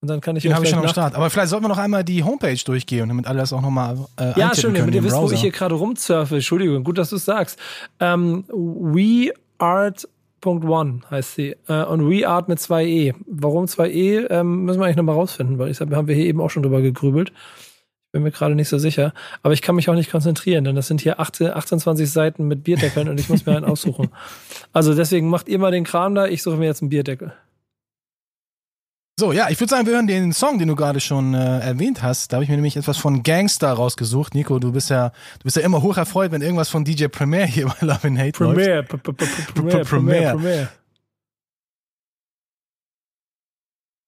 [0.00, 1.16] Und dann kann ich Den habe ich schon am Start.
[1.16, 4.38] Aber vielleicht sollten wir noch einmal die Homepage durchgehen, damit alle das auch nochmal äh,
[4.38, 6.36] Ja, schön, damit ihr wisst, wo ich hier gerade rumsurfe.
[6.36, 7.58] Entschuldigung, gut, dass du es sagst.
[7.98, 10.06] Ähm, we art
[10.42, 11.56] We.One heißt sie.
[11.68, 13.14] Äh, und We Art mit zwei E.
[13.26, 16.26] Warum zwei E, ähm, müssen wir eigentlich nochmal rausfinden, weil ich sag, haben wir hier
[16.26, 17.30] eben auch schon drüber gegrübelt.
[17.30, 19.12] Ich bin mir gerade nicht so sicher.
[19.42, 22.64] Aber ich kann mich auch nicht konzentrieren, denn das sind hier 18, 28 Seiten mit
[22.64, 24.08] Bierdeckeln und ich muss mir einen aussuchen.
[24.74, 27.32] Also deswegen macht ihr mal den Kram da, ich suche mir jetzt einen Bierdeckel.
[29.18, 32.04] So, ja, ich würde sagen, wir hören den Song, den du gerade schon äh, erwähnt
[32.04, 32.30] hast.
[32.30, 34.32] Da habe ich mir nämlich etwas von Gangster rausgesucht.
[34.32, 37.44] Nico, du bist ja, du bist ja immer hoch erfreut, wenn irgendwas von DJ Premier
[37.44, 39.02] hier bei Love and Hate Premier, läuft.
[39.02, 40.68] Premier, Premier, Premier.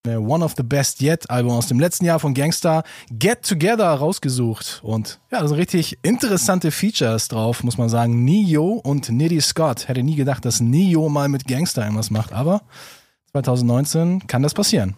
[0.07, 3.89] Äh, One of the Best Yet Album aus dem letzten Jahr von Gangster Get Together
[3.89, 4.79] rausgesucht.
[4.85, 8.25] Und ja, da sind richtig interessante Features drauf, muss man sagen.
[8.25, 9.89] Neo und Nitty Scott.
[9.89, 12.63] Hätte nie gedacht, dass Neo mal mit Gangster irgendwas macht, aber
[13.33, 14.97] 2019 kann das passieren.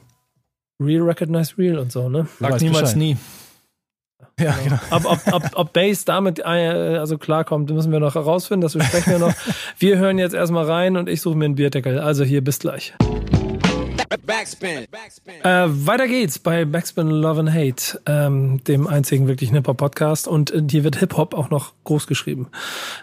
[0.80, 2.26] Real Recognize Real und so, ne?
[2.40, 2.96] Sag niemals Bescheid.
[2.96, 3.16] nie.
[4.40, 4.78] Ja, genau.
[4.90, 8.62] Ob, ob, ob, ob Bass damit äh, also klarkommt, müssen wir noch herausfinden.
[8.62, 9.34] Das besprechen wir noch.
[9.78, 11.98] Wir hören jetzt erstmal rein und ich suche mir einen Bierdeckel.
[11.98, 12.94] Also hier, bis gleich.
[14.18, 14.86] Backspin.
[15.44, 20.28] Äh, weiter geht's bei Backspin Love and Hate, ähm, dem einzigen wirklichen Hip-Hop-Podcast.
[20.28, 22.48] Und äh, hier wird Hip-Hop auch noch groß geschrieben.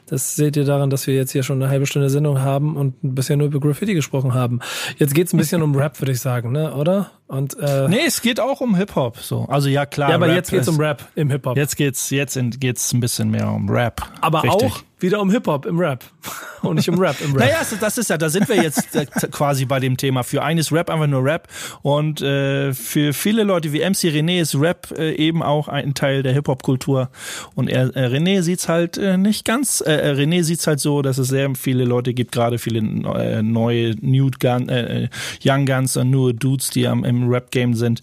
[0.05, 2.95] Das seht ihr daran, dass wir jetzt hier schon eine halbe Stunde Sendung haben und
[3.01, 4.59] bisher nur über Graffiti gesprochen haben.
[4.97, 6.73] Jetzt geht's ein bisschen um Rap, würde ich sagen, ne?
[6.73, 7.11] oder?
[7.27, 9.17] Und, äh, Nee, es geht auch um Hip-Hop.
[9.19, 9.45] So.
[9.45, 10.09] Also ja, klar.
[10.09, 11.57] ja, aber Rap jetzt geht's ist- um Rap im Hip-Hop.
[11.57, 14.01] Jetzt geht's, jetzt in, geht's ein bisschen mehr um Rap.
[14.21, 14.71] aber Richtig.
[14.71, 16.03] auch wieder um Hip-Hop im Rap.
[16.61, 17.45] und nicht um Rap im Rap.
[17.45, 20.23] Naja, das- das ist ja, da sind wir jetzt äh, quasi bei dem Thema.
[20.23, 21.47] Für einen ist Rap einfach nur Rap
[21.81, 26.21] und äh, für viele Leute wie MC René ist Rap äh, eben auch ein Teil
[26.23, 27.09] der Hip-Hop-Kultur
[27.55, 31.01] und er, äh, René sieht's halt äh, nicht ganz, äh, äh, René sieht's halt so,
[31.01, 35.07] dass es sehr viele Leute gibt, gerade viele äh, neue New Gun, äh,
[35.43, 38.01] Young Guns und nur Dudes, die am, im Rap-Game sind,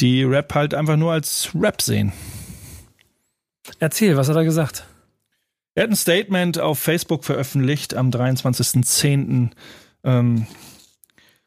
[0.00, 2.12] die Rap halt einfach nur als Rap sehen.
[3.78, 4.84] Erzähl, was hat er gesagt?
[5.78, 9.50] Er hat ein Statement auf Facebook veröffentlicht am 23.10.
[10.02, 10.46] Ähm,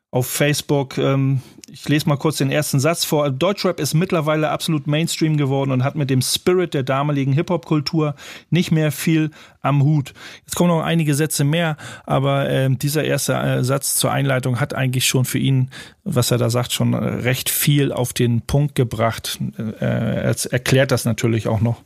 [0.10, 0.98] auf Facebook.
[0.98, 3.30] Ähm, ich lese mal kurz den ersten Satz vor.
[3.30, 8.15] Deutschrap ist mittlerweile absolut Mainstream geworden und hat mit dem Spirit der damaligen Hip-Hop-Kultur
[8.50, 10.13] nicht mehr viel am Hut.
[10.46, 14.74] Jetzt kommen noch einige Sätze mehr, aber ähm, dieser erste äh, Satz zur Einleitung hat
[14.74, 15.72] eigentlich schon für ihn,
[16.06, 19.39] was er da sagt, schon äh, recht viel auf den Punkt gebracht.
[19.58, 21.84] Äh, er erklärt das natürlich auch noch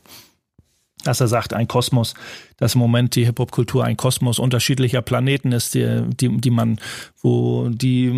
[1.06, 2.14] dass er sagt, ein Kosmos,
[2.56, 6.78] dass im Moment die Hip-Hop-Kultur ein Kosmos unterschiedlicher Planeten ist, die, die, die man,
[7.22, 8.10] wo die,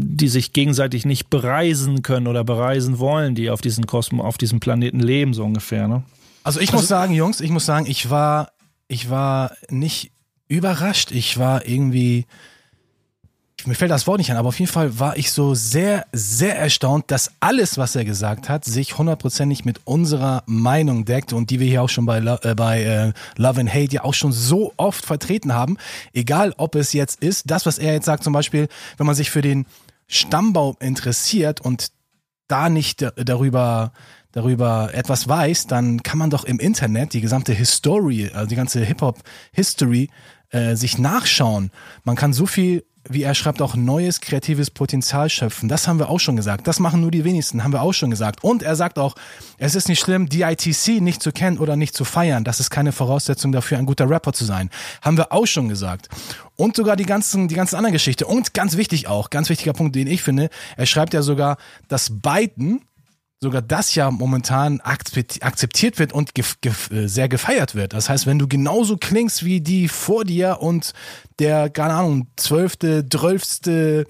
[0.00, 4.60] die sich gegenseitig nicht bereisen können oder bereisen wollen, die auf diesem Kosmos, auf diesem
[4.60, 6.02] Planeten leben, so ungefähr, ne?
[6.42, 8.52] Also ich muss sagen, Jungs, ich muss sagen, ich war,
[8.86, 10.12] ich war nicht
[10.48, 11.10] überrascht.
[11.10, 12.26] Ich war irgendwie,
[13.66, 16.58] mir fällt das Wort nicht an, aber auf jeden Fall war ich so sehr, sehr
[16.58, 21.60] erstaunt, dass alles, was er gesagt hat, sich hundertprozentig mit unserer Meinung deckt und die
[21.60, 24.72] wir hier auch schon bei, äh, bei äh, Love and Hate ja auch schon so
[24.76, 25.76] oft vertreten haben.
[26.12, 29.30] Egal, ob es jetzt ist, das, was er jetzt sagt, zum Beispiel, wenn man sich
[29.30, 29.66] für den
[30.06, 31.88] Stammbaum interessiert und
[32.48, 33.92] da nicht da- darüber
[34.32, 38.84] darüber etwas weiß, dann kann man doch im Internet die gesamte History, also die ganze
[38.84, 40.10] Hip-Hop-History
[40.50, 41.70] äh, sich nachschauen.
[42.04, 45.68] Man kann so viel, wie er schreibt, auch neues kreatives Potenzial schöpfen.
[45.68, 46.66] Das haben wir auch schon gesagt.
[46.66, 48.42] Das machen nur die wenigsten, haben wir auch schon gesagt.
[48.42, 49.14] Und er sagt auch,
[49.58, 52.44] es ist nicht schlimm, DITC nicht zu kennen oder nicht zu feiern.
[52.44, 54.70] Das ist keine Voraussetzung dafür, ein guter Rapper zu sein.
[55.02, 56.08] Haben wir auch schon gesagt.
[56.56, 58.26] Und sogar die ganzen, die ganzen anderen Geschichte.
[58.26, 62.10] Und ganz wichtig auch, ganz wichtiger Punkt, den ich finde, er schreibt ja sogar, dass
[62.10, 62.82] Biden
[63.40, 67.92] sogar das ja momentan akzept- akzeptiert wird und gef gef äh, sehr gefeiert wird.
[67.92, 70.92] Das heißt, wenn du genauso klingst wie die vor dir und
[71.38, 74.06] der, keine Ahnung, zwölfte, zwölfste,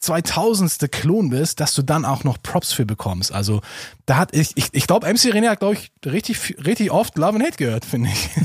[0.00, 3.30] zweitausendste Klon bist, dass du dann auch noch Props für bekommst.
[3.32, 3.60] Also
[4.06, 7.36] da hat ich, ich, ich glaube, MC René hat, glaube ich, richtig, richtig oft Love
[7.36, 8.30] and Hate gehört, finde ich.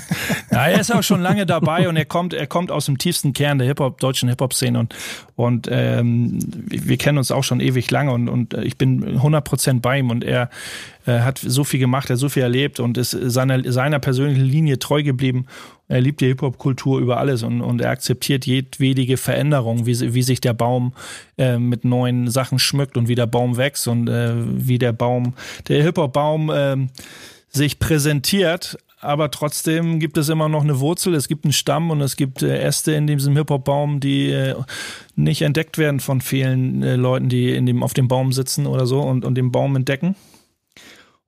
[0.52, 3.34] Ja, er ist auch schon lange dabei und er kommt, er kommt aus dem tiefsten
[3.34, 4.96] Kern der Hip-Hop, deutschen Hip-Hop-Szene und,
[5.36, 10.00] und ähm, wir kennen uns auch schon ewig lange und, und ich bin 100% bei
[10.00, 10.50] ihm und er
[11.06, 14.44] äh, hat so viel gemacht, er hat so viel erlebt und ist seiner, seiner persönlichen
[14.44, 15.46] Linie treu geblieben.
[15.90, 20.42] Er liebt die Hip-Hop-Kultur über alles und, und er akzeptiert jedwedige Veränderung, wie, wie sich
[20.42, 20.94] der Baum
[21.38, 25.34] äh, mit neuen Sachen schmückt und wie der Baum wächst und äh, wie der Baum,
[25.68, 26.90] der Hip-Hop-Baum ähm,
[27.50, 32.02] sich präsentiert, aber trotzdem gibt es immer noch eine Wurzel, es gibt einen Stamm und
[32.02, 34.56] es gibt äh, Äste in diesem Hip-Hop-Baum, die äh,
[35.16, 38.86] nicht entdeckt werden von vielen äh, Leuten, die in dem, auf dem Baum sitzen oder
[38.88, 40.16] so und, und den Baum entdecken.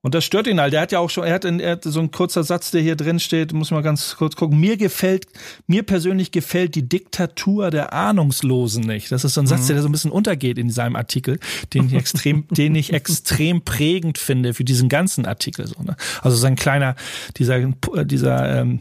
[0.02, 0.72] Und das stört ihn halt.
[0.72, 2.80] Der hat ja auch schon, er hat, in, er hat so ein kurzer Satz, der
[2.80, 4.58] hier drin steht, muss man ganz kurz gucken.
[4.58, 5.26] Mir gefällt,
[5.66, 9.12] mir persönlich gefällt die Diktatur der Ahnungslosen nicht.
[9.12, 11.38] Das ist so ein Satz, der so ein bisschen untergeht in seinem Artikel,
[11.74, 15.66] den ich extrem, den ich extrem prägend finde für diesen ganzen Artikel.
[15.66, 15.96] So, ne?
[16.22, 16.96] Also sein kleiner,
[17.36, 17.60] dieser,
[18.06, 18.80] dieser ähm,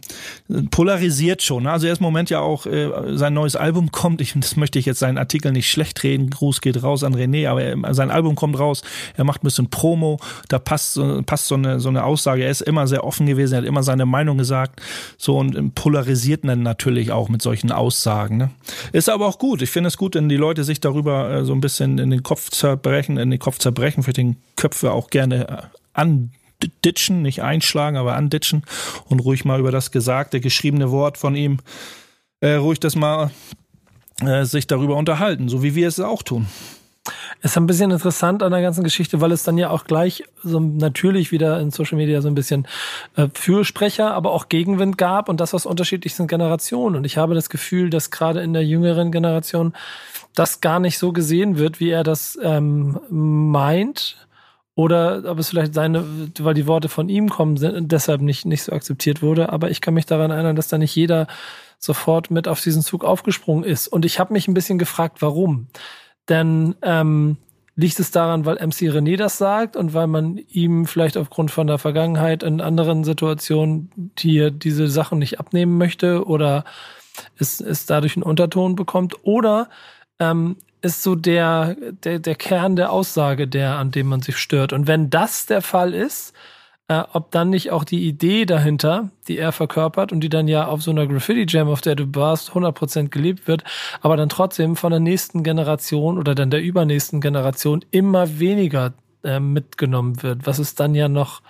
[0.71, 1.63] polarisiert schon.
[1.63, 1.71] Ne?
[1.71, 4.21] Also er ist im Moment ja auch, äh, sein neues Album kommt.
[4.21, 6.29] Ich, das möchte ich jetzt seinen Artikel nicht schlecht reden.
[6.29, 8.83] Gruß geht raus an René, aber er, sein Album kommt raus.
[9.17, 10.17] Er macht ein bisschen Promo.
[10.47, 12.43] Da passt so passt so eine, so eine Aussage.
[12.43, 14.81] Er ist immer sehr offen gewesen, er hat immer seine Meinung gesagt.
[15.17, 18.37] So und polarisiert dann natürlich auch mit solchen Aussagen.
[18.37, 18.49] Ne?
[18.91, 19.61] Ist aber auch gut.
[19.61, 22.23] Ich finde es gut, wenn die Leute sich darüber äh, so ein bisschen in den
[22.23, 25.57] Kopf zerbrechen, in den Kopf zerbrechen, für den Köpfe auch gerne äh,
[25.93, 28.63] anditschen, nicht einschlagen, aber anditschen
[29.05, 31.59] und ruhig mal über das gesagte, geschriebene Wort von ihm,
[32.41, 33.31] äh, ruhig das mal
[34.21, 36.47] äh, sich darüber unterhalten, so wie wir es auch tun.
[37.41, 40.59] Ist ein bisschen interessant an der ganzen Geschichte, weil es dann ja auch gleich so
[40.59, 42.67] natürlich wieder in Social Media so ein bisschen
[43.15, 46.97] äh, Fürsprecher, aber auch Gegenwind gab und das aus unterschiedlichsten Generationen.
[46.97, 49.73] Und ich habe das Gefühl, dass gerade in der jüngeren Generation
[50.35, 54.27] das gar nicht so gesehen wird, wie er das ähm, meint.
[54.75, 56.05] Oder ob es vielleicht seine,
[56.39, 59.49] weil die Worte von ihm kommen, sind, deshalb nicht, nicht so akzeptiert wurde.
[59.49, 61.27] Aber ich kann mich daran erinnern, dass da nicht jeder
[61.79, 63.87] sofort mit auf diesen Zug aufgesprungen ist.
[63.87, 65.67] Und ich habe mich ein bisschen gefragt, warum.
[66.29, 67.37] Denn ähm,
[67.75, 71.67] liegt es daran, weil MC René das sagt und weil man ihm vielleicht aufgrund von
[71.67, 76.65] der Vergangenheit in anderen Situationen hier diese Sachen nicht abnehmen möchte oder
[77.37, 79.69] es, es dadurch einen Unterton bekommt oder
[80.19, 84.73] ähm, ist so der, der, der Kern der Aussage, der, an dem man sich stört.
[84.73, 86.33] Und wenn das der Fall ist,
[86.89, 90.67] äh, ob dann nicht auch die Idee dahinter, die er verkörpert und die dann ja
[90.67, 93.63] auf so einer Graffiti-Jam, auf der du warst, 100% gelebt wird,
[94.01, 99.39] aber dann trotzdem von der nächsten Generation oder dann der übernächsten Generation immer weniger äh,
[99.39, 101.41] mitgenommen wird, was es dann ja noch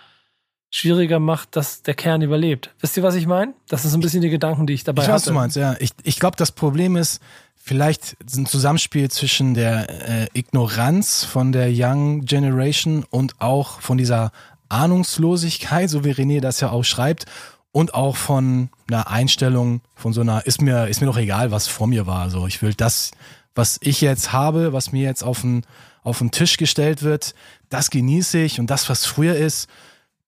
[0.71, 2.75] schwieriger macht, dass der Kern überlebt.
[2.81, 3.53] Wisst ihr, was ich meine?
[3.69, 5.09] Das ist ein bisschen die Gedanken, die ich dabei habe.
[5.09, 5.75] Ich weiß, was du meinst, ja.
[5.79, 7.21] Ich, ich glaube, das Problem ist,
[7.55, 14.31] vielleicht ein Zusammenspiel zwischen der äh, Ignoranz von der Young Generation und auch von dieser
[14.69, 17.25] Ahnungslosigkeit, so wie René das ja auch schreibt,
[17.71, 21.67] und auch von einer Einstellung, von so einer, ist mir, ist mir doch egal, was
[21.67, 22.29] vor mir war.
[22.29, 23.11] So, ich will das,
[23.53, 25.65] was ich jetzt habe, was mir jetzt auf den,
[26.01, 27.35] auf den Tisch gestellt wird,
[27.69, 29.67] das genieße ich und das, was früher ist,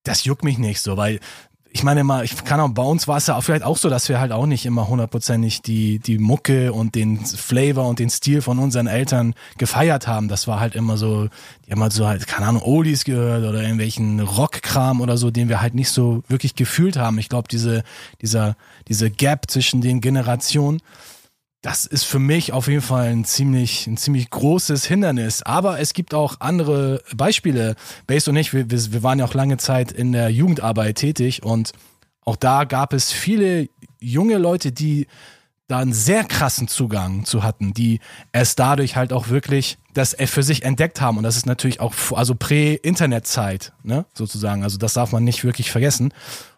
[0.03, 1.19] das juckt mich nicht so, weil
[1.73, 3.89] ich meine mal, ich kann auch, bei uns war es ja auch vielleicht auch so,
[3.89, 8.09] dass wir halt auch nicht immer hundertprozentig die, die Mucke und den Flavor und den
[8.09, 10.27] Stil von unseren Eltern gefeiert haben.
[10.27, 11.29] Das war halt immer so,
[11.65, 15.47] die haben halt so halt, keine Ahnung, Oldies gehört oder irgendwelchen Rockkram oder so, den
[15.47, 17.17] wir halt nicht so wirklich gefühlt haben.
[17.19, 17.83] Ich glaube, diese,
[18.21, 18.57] dieser,
[18.89, 20.81] diese Gap zwischen den Generationen,
[21.61, 25.43] das ist für mich auf jeden Fall ein ziemlich, ein ziemlich großes Hindernis.
[25.43, 27.75] Aber es gibt auch andere Beispiele.
[28.07, 31.73] Base und ich, wir, wir waren ja auch lange Zeit in der Jugendarbeit tätig und
[32.23, 33.69] auch da gab es viele
[33.99, 35.07] junge Leute, die
[35.67, 37.99] da einen sehr krassen Zugang zu hatten, die
[38.31, 41.17] es dadurch halt auch wirklich das für sich entdeckt haben.
[41.17, 44.63] Und das ist natürlich auch, also Prä-Internet-Zeit, ne, sozusagen.
[44.63, 46.13] Also das darf man nicht wirklich vergessen.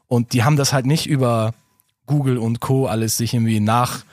[0.07, 1.53] Und die haben das halt nicht über
[2.07, 2.87] Google und Co.
[2.87, 4.03] alles sich irgendwie nach,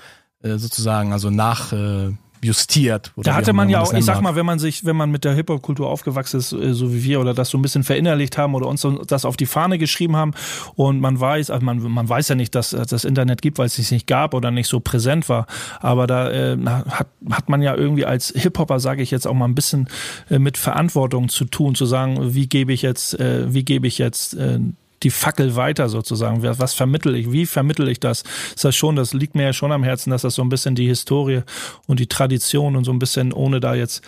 [0.42, 3.12] äh, sozusagen, also nach äh, justiert.
[3.16, 5.34] da hatte man ja auch, ich sag mal, wenn man sich, wenn man mit der
[5.34, 8.66] Hip-Hop-Kultur aufgewachsen ist, äh, so wie wir, oder das so ein bisschen verinnerlicht haben oder
[8.66, 10.32] uns das auf die Fahne geschrieben haben
[10.74, 13.74] und man weiß, also man, man weiß ja nicht, dass das Internet gibt, weil es
[13.74, 15.46] sich nicht gab oder nicht so präsent war,
[15.80, 19.46] aber da äh, hat, hat man ja irgendwie als Hip-Hopper, sage ich jetzt, auch mal
[19.46, 19.88] ein bisschen
[20.30, 23.98] äh, mit Verantwortung zu tun, zu sagen, wie gebe ich jetzt, äh, wie gebe ich
[23.98, 24.60] jetzt äh,
[25.02, 26.42] die Fackel weiter sozusagen?
[26.42, 27.32] Was vermittel ich?
[27.32, 28.22] Wie vermittel ich das?
[28.54, 30.74] Ist das schon, das liegt mir ja schon am Herzen, dass das so ein bisschen
[30.74, 31.42] die Historie
[31.86, 34.02] und die Tradition und so ein bisschen, ohne da jetzt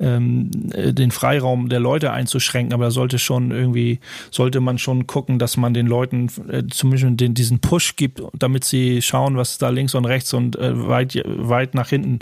[0.00, 5.38] ähm, den Freiraum der Leute einzuschränken, aber da sollte schon irgendwie, sollte man schon gucken,
[5.38, 9.68] dass man den Leuten äh, zumindest den, diesen Push gibt, damit sie schauen, was da
[9.68, 12.20] links und rechts und äh, weit, weit nach hinten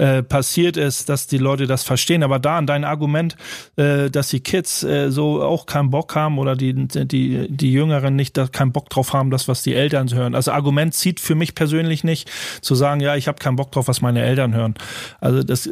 [0.00, 2.22] äh, passiert ist, dass die Leute das verstehen.
[2.22, 3.36] Aber da an dein Argument,
[3.76, 8.16] äh, dass die Kids äh, so auch keinen Bock haben oder die, die, die Jüngeren
[8.16, 10.34] nicht da keinen Bock drauf haben, das, was die Eltern hören.
[10.34, 12.30] Also Argument zieht für mich persönlich nicht,
[12.62, 14.72] zu sagen, ja, ich habe keinen Bock drauf, was meine Eltern hören.
[15.20, 15.68] Also das,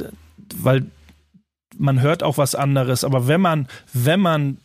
[0.56, 0.84] weil
[1.78, 4.58] man hört auch was anderes, aber wenn man, wenn man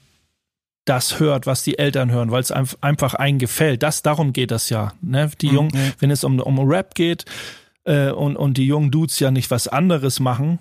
[0.83, 3.81] das hört, was die Eltern hören, weil es einfach einen gefällt.
[3.81, 4.91] Das, darum geht das ja.
[5.01, 5.31] Ne?
[5.39, 5.53] Die mhm.
[5.53, 7.23] Jungen, wenn es um, um Rap geht,
[7.85, 10.59] äh, und, und die jungen Dudes ja nicht was anderes machen,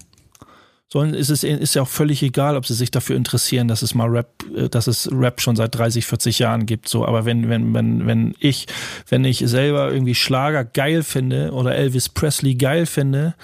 [0.93, 3.95] sondern ist es ist ja auch völlig egal, ob sie sich dafür interessieren, dass es
[3.95, 6.87] mal Rap, äh, dass es Rap schon seit 30, 40 Jahren gibt.
[6.87, 8.67] So, aber wenn wenn wenn wenn ich
[9.09, 13.35] wenn ich selber irgendwie Schlager geil finde oder Elvis Presley geil finde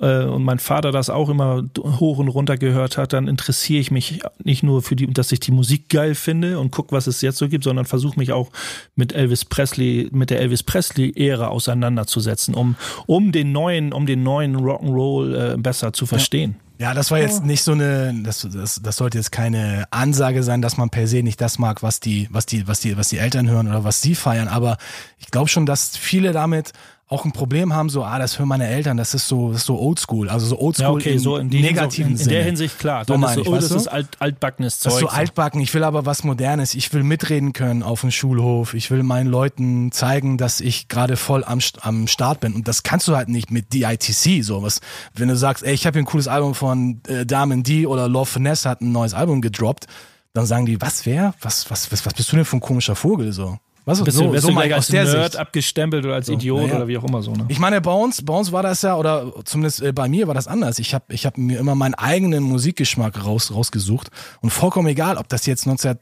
[0.00, 3.90] äh, und mein Vater das auch immer hoch und runter gehört hat, dann interessiere ich
[3.90, 7.20] mich nicht nur für die, dass ich die Musik geil finde und guck, was es
[7.20, 8.50] jetzt so gibt, sondern versuche mich auch
[8.96, 14.56] mit Elvis Presley, mit der Elvis Presley-Ära auseinanderzusetzen, um, um den neuen, um den neuen
[14.56, 16.56] Rock'n'Roll äh, besser zu verstehen.
[16.80, 20.62] Ja, das war jetzt nicht so eine, das, das, das sollte jetzt keine Ansage sein,
[20.62, 23.18] dass man per se nicht das mag, was die, was die, was die, was die
[23.18, 24.48] Eltern hören oder was sie feiern.
[24.48, 24.78] Aber
[25.18, 26.72] ich glaube schon, dass viele damit
[27.10, 29.66] auch ein Problem haben, so, ah, das hören meine Eltern, das ist so, das ist
[29.66, 32.30] so oldschool, also so oldschool Ja, okay, im so in, negativen in, in Sinne.
[32.36, 33.04] der Hinsicht klar.
[33.04, 35.02] So meine ist ich, so, oh, das ist alt, altbackenes Das Zeug.
[35.02, 35.60] ist so altbacken.
[35.60, 36.74] Ich will aber was Modernes.
[36.74, 38.74] Ich will mitreden können auf dem Schulhof.
[38.74, 42.54] Ich will meinen Leuten zeigen, dass ich gerade voll am, am Start bin.
[42.54, 44.44] Und das kannst du halt nicht mit DITC.
[44.44, 44.80] So was,
[45.12, 48.08] wenn du sagst, ey, ich habe hier ein cooles Album von äh, Diamond D oder
[48.08, 49.86] Love Finesse hat ein neues Album gedroppt,
[50.32, 51.34] dann sagen die, was wer?
[51.40, 53.32] Was, was, was, was bist du denn für ein komischer Vogel?
[53.32, 54.02] So, was?
[54.02, 55.36] bist so, du, wirst so du gleich als der Nerd Sicht.
[55.36, 56.76] abgestempelt oder als Idiot naja.
[56.76, 57.32] oder wie auch immer so.
[57.32, 57.46] Ne?
[57.48, 60.34] Ich meine, bei uns, bei uns war das ja, oder zumindest äh, bei mir war
[60.34, 60.78] das anders.
[60.78, 65.28] Ich habe ich hab mir immer meinen eigenen Musikgeschmack raus, rausgesucht und vollkommen egal, ob
[65.28, 65.98] das jetzt 19,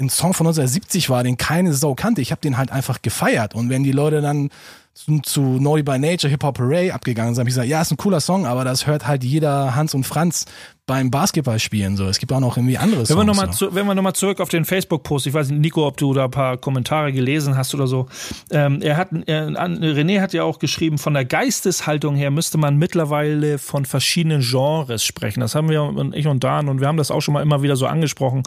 [0.00, 2.20] ein Song von 1970 war, den keine Sau kannte.
[2.20, 3.54] Ich habe den halt einfach gefeiert.
[3.54, 4.50] Und wenn die Leute dann
[4.94, 7.90] zu, zu Naughty by Nature, Hip Hop Hooray abgegangen sind, habe ich gesagt, ja, ist
[7.90, 10.46] ein cooler Song, aber das hört halt jeder Hans und Franz
[10.86, 12.06] beim Basketballspielen so.
[12.06, 13.68] Es gibt auch noch irgendwie andere Wenn wir nochmal so.
[13.68, 16.12] zu, wenn wir noch mal zurück auf den Facebook-Post, ich weiß nicht, Nico, ob du
[16.14, 18.06] da ein paar Kommentare gelesen hast oder so.
[18.50, 22.58] Ähm, er hat, er, an- René hat ja auch geschrieben, von der Geisteshaltung her müsste
[22.58, 25.38] man mittlerweile von verschiedenen Genres sprechen.
[25.38, 27.62] Das haben wir und ich und Dan und wir haben das auch schon mal immer
[27.62, 28.42] wieder so angesprochen,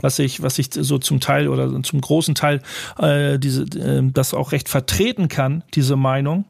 [0.00, 2.62] was ich, was ich so zum Teil oder zum großen Teil
[3.00, 6.44] äh, diese, äh, das auch recht vertreten kann, diese Meinung.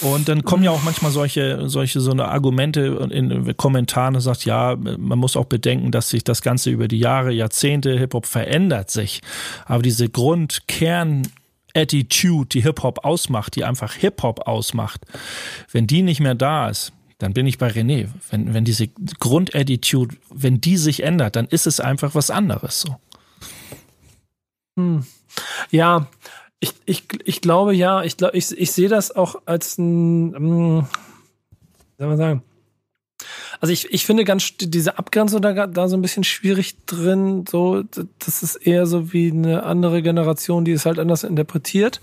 [0.00, 4.44] Und dann kommen ja auch manchmal solche, solche so eine Argumente in Kommentaren und sagt,
[4.44, 8.90] ja, man muss auch bedenken, dass sich das Ganze über die Jahre, Jahrzehnte Hip-Hop verändert
[8.90, 9.20] sich.
[9.66, 11.28] Aber diese Grundkern
[11.74, 15.04] Attitude, die Hip-Hop ausmacht, die einfach Hip-Hop ausmacht,
[15.70, 18.08] wenn die nicht mehr da ist, dann bin ich bei René.
[18.30, 22.96] Wenn, wenn diese Grundattitude, wenn die sich ändert, dann ist es einfach was anderes so.
[24.76, 25.04] Hm.
[25.70, 26.08] Ja,
[26.60, 30.86] ich, ich, ich glaube ja, ich, glaub, ich, ich sehe das auch als ein, ähm,
[31.96, 32.42] wie soll man sagen,
[33.60, 37.44] also ich, ich finde ganz diese Abgrenzung da, da so ein bisschen schwierig drin.
[37.48, 42.00] So, das ist eher so wie eine andere Generation, die es halt anders interpretiert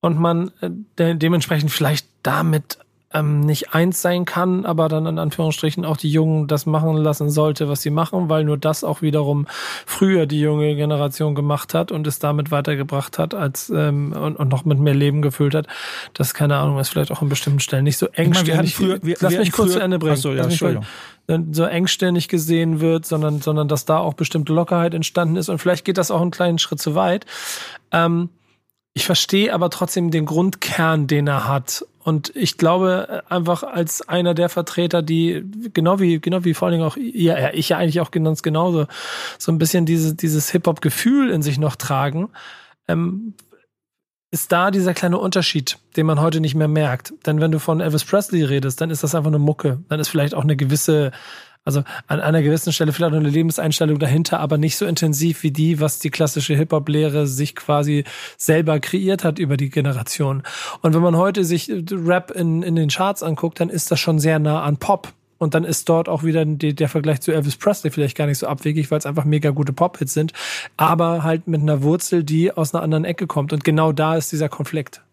[0.00, 2.78] und man äh, de dementsprechend vielleicht damit
[3.14, 7.30] ähm, nicht eins sein kann, aber dann in Anführungsstrichen auch die Jungen das machen lassen
[7.30, 9.46] sollte, was sie machen, weil nur das auch wiederum
[9.86, 14.48] früher die junge Generation gemacht hat und es damit weitergebracht hat als ähm, und, und
[14.48, 15.66] noch mit mehr Leben gefüllt hat.
[16.12, 18.74] Das keine Ahnung, ist vielleicht auch an bestimmten Stellen nicht so engständig.
[18.74, 20.14] früher- wir- lass wir mich kurz früher- zu Ende bringen.
[20.16, 20.84] Ach so, ja, Entschuldigung.
[21.52, 25.84] so engständig gesehen wird, sondern, sondern dass da auch bestimmte Lockerheit entstanden ist und vielleicht
[25.84, 27.26] geht das auch einen kleinen Schritt zu weit.
[27.92, 28.28] Ähm,
[28.92, 31.84] ich verstehe aber trotzdem den Grundkern, den er hat.
[32.04, 36.68] Und ich glaube äh, einfach als einer der Vertreter, die genau wie genau wie vor
[36.68, 38.86] allen Dingen auch ihr, ja, ich ja eigentlich auch ganz genauso
[39.38, 42.28] so ein bisschen diese, dieses Hip-Hop-Gefühl in sich noch tragen,
[42.88, 43.34] ähm,
[44.30, 47.14] ist da dieser kleine Unterschied, den man heute nicht mehr merkt.
[47.24, 49.78] Denn wenn du von Elvis Presley redest, dann ist das einfach eine Mucke.
[49.88, 51.10] Dann ist vielleicht auch eine gewisse,
[51.64, 55.50] also an einer gewissen Stelle vielleicht noch eine Lebenseinstellung dahinter, aber nicht so intensiv wie
[55.50, 58.04] die, was die klassische Hip-Hop-Lehre sich quasi
[58.36, 60.42] selber kreiert hat über die Generation.
[60.82, 64.18] Und wenn man heute sich Rap in, in den Charts anguckt, dann ist das schon
[64.18, 65.12] sehr nah an Pop.
[65.38, 68.38] Und dann ist dort auch wieder die, der Vergleich zu Elvis Presley vielleicht gar nicht
[68.38, 70.32] so abwegig, weil es einfach mega gute Pop-Hits sind,
[70.76, 73.52] aber halt mit einer Wurzel, die aus einer anderen Ecke kommt.
[73.52, 75.03] Und genau da ist dieser Konflikt.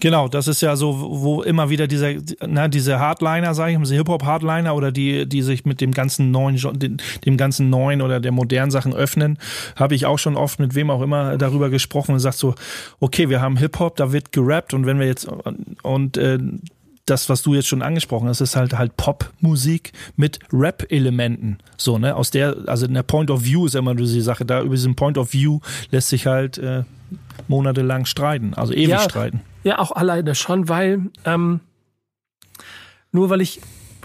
[0.00, 2.12] Genau, das ist ja so, wo immer wieder dieser,
[2.46, 6.30] na, diese Hardliner, sage ich mal, diese Hip-Hop-Hardliner oder die, die sich mit dem ganzen
[6.30, 6.58] neuen,
[7.24, 9.38] dem ganzen neuen oder der modernen Sachen öffnen,
[9.76, 12.54] habe ich auch schon oft mit wem auch immer darüber gesprochen und sagt so,
[13.00, 15.28] okay, wir haben Hip-Hop, da wird gerappt und wenn wir jetzt
[15.82, 16.38] und äh,
[17.06, 21.58] das, was du jetzt schon angesprochen hast, ist halt halt Popmusik mit Rap-Elementen.
[21.76, 22.16] So, ne?
[22.16, 24.94] Aus der, also in der Point of View ist immer diese Sache, da über diesen
[24.94, 25.60] Point of View
[25.90, 26.84] lässt sich halt äh,
[27.48, 29.00] monatelang streiten, also ewig Ja.
[29.00, 29.40] streiten.
[29.64, 31.60] Ja, auch alleine schon, weil ähm,
[33.12, 33.60] nur weil ich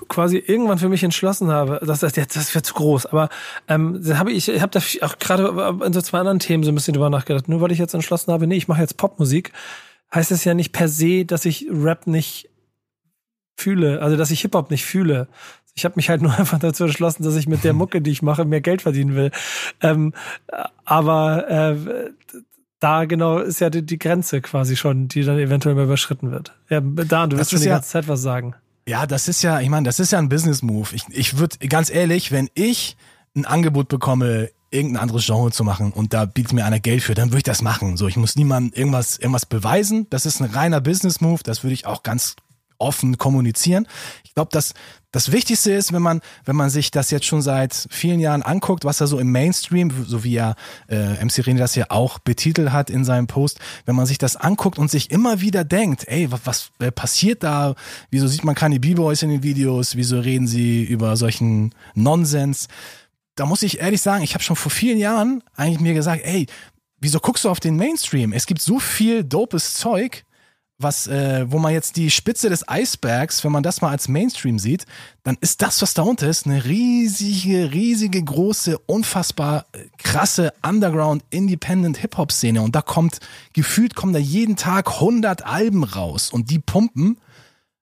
[0.08, 3.30] quasi irgendwann für mich entschlossen habe, dass das jetzt das wird zu groß, aber
[3.68, 6.76] ähm, habe ich ich habe da auch gerade in so zwei anderen Themen so ein
[6.76, 7.48] bisschen drüber nachgedacht.
[7.48, 9.52] Nur weil ich jetzt entschlossen habe, nee, ich mache jetzt Popmusik,
[10.14, 12.50] heißt es ja nicht per se, dass ich Rap nicht
[13.58, 15.28] fühle, also dass ich Hip Hop nicht fühle.
[15.76, 18.22] Ich habe mich halt nur einfach dazu entschlossen, dass ich mit der Mucke, die ich
[18.22, 19.32] mache, mehr Geld verdienen will.
[19.82, 20.14] Ähm,
[20.86, 22.12] aber äh,
[22.80, 26.54] da genau ist ja die, die Grenze quasi schon, die dann eventuell mal überschritten wird.
[26.70, 28.56] Ja, da, du wirst schon die ja- ganze Zeit was sagen.
[28.88, 30.90] Ja, das ist ja, ich meine, das ist ja ein Business-Move.
[30.96, 32.98] Ich, ich würde, ganz ehrlich, wenn ich
[33.36, 37.14] ein Angebot bekomme, irgendein anderes Genre zu machen und da bietet mir einer Geld für,
[37.14, 37.98] dann würde ich das machen.
[37.98, 40.08] So, ich muss niemandem irgendwas, irgendwas beweisen.
[40.10, 41.42] Das ist ein reiner Business-Move.
[41.44, 42.36] Das würde ich auch ganz
[42.80, 43.88] offen kommunizieren.
[44.24, 44.74] Ich glaube, dass
[45.12, 48.86] das Wichtigste ist, wenn man, wenn man sich das jetzt schon seit vielen Jahren anguckt,
[48.86, 50.56] was er so im Mainstream, so wie er
[50.88, 54.36] äh, MC René das ja auch betitelt hat in seinem Post, wenn man sich das
[54.36, 57.76] anguckt und sich immer wieder denkt, ey, was, was äh, passiert da?
[58.12, 59.96] Wieso sieht man keine B-Boys in den Videos?
[59.96, 62.68] Wieso reden sie über solchen Nonsens?
[63.36, 66.46] Da muss ich ehrlich sagen, ich habe schon vor vielen Jahren eigentlich mir gesagt, ey,
[67.00, 68.32] wieso guckst du auf den Mainstream?
[68.32, 70.24] Es gibt so viel dopes Zeug,
[70.80, 74.60] was, äh, wo man jetzt die Spitze des Eisbergs, wenn man das mal als Mainstream
[74.60, 74.86] sieht,
[75.24, 81.24] dann ist das, was da unter ist, eine riesige, riesige, große, unfassbar äh, krasse Underground
[81.30, 82.62] Independent Hip-Hop Szene.
[82.62, 83.20] Und da kommt,
[83.54, 87.18] gefühlt kommen da jeden Tag 100 Alben raus und die pumpen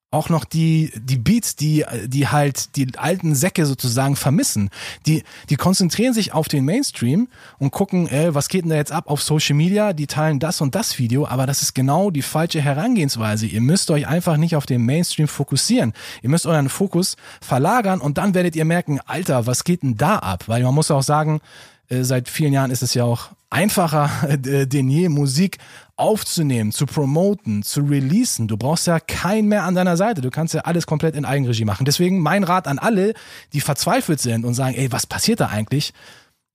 [0.09, 4.69] auch noch die, die Beats, die, die halt die alten Säcke sozusagen vermissen.
[5.05, 7.27] Die, die konzentrieren sich auf den Mainstream
[7.59, 9.91] und gucken, ey, was geht denn da jetzt ab auf Social Media?
[9.91, 13.47] Die teilen das und das Video, aber das ist genau die falsche Herangehensweise.
[13.47, 15.91] Ihr müsst euch einfach nicht auf den Mainstream fokussieren.
[16.21, 20.19] Ihr müsst euren Fokus verlagern und dann werdet ihr merken, Alter, was geht denn da
[20.19, 20.45] ab?
[20.47, 21.41] Weil man muss auch sagen, äh,
[21.89, 25.57] seit vielen Jahren ist es ja auch einfacher äh, denn je, Musik
[25.95, 28.47] aufzunehmen, zu promoten, zu releasen.
[28.47, 30.21] Du brauchst ja keinen mehr an deiner Seite.
[30.21, 31.85] Du kannst ja alles komplett in Eigenregie machen.
[31.85, 33.13] Deswegen mein Rat an alle,
[33.53, 35.93] die verzweifelt sind und sagen, ey, was passiert da eigentlich?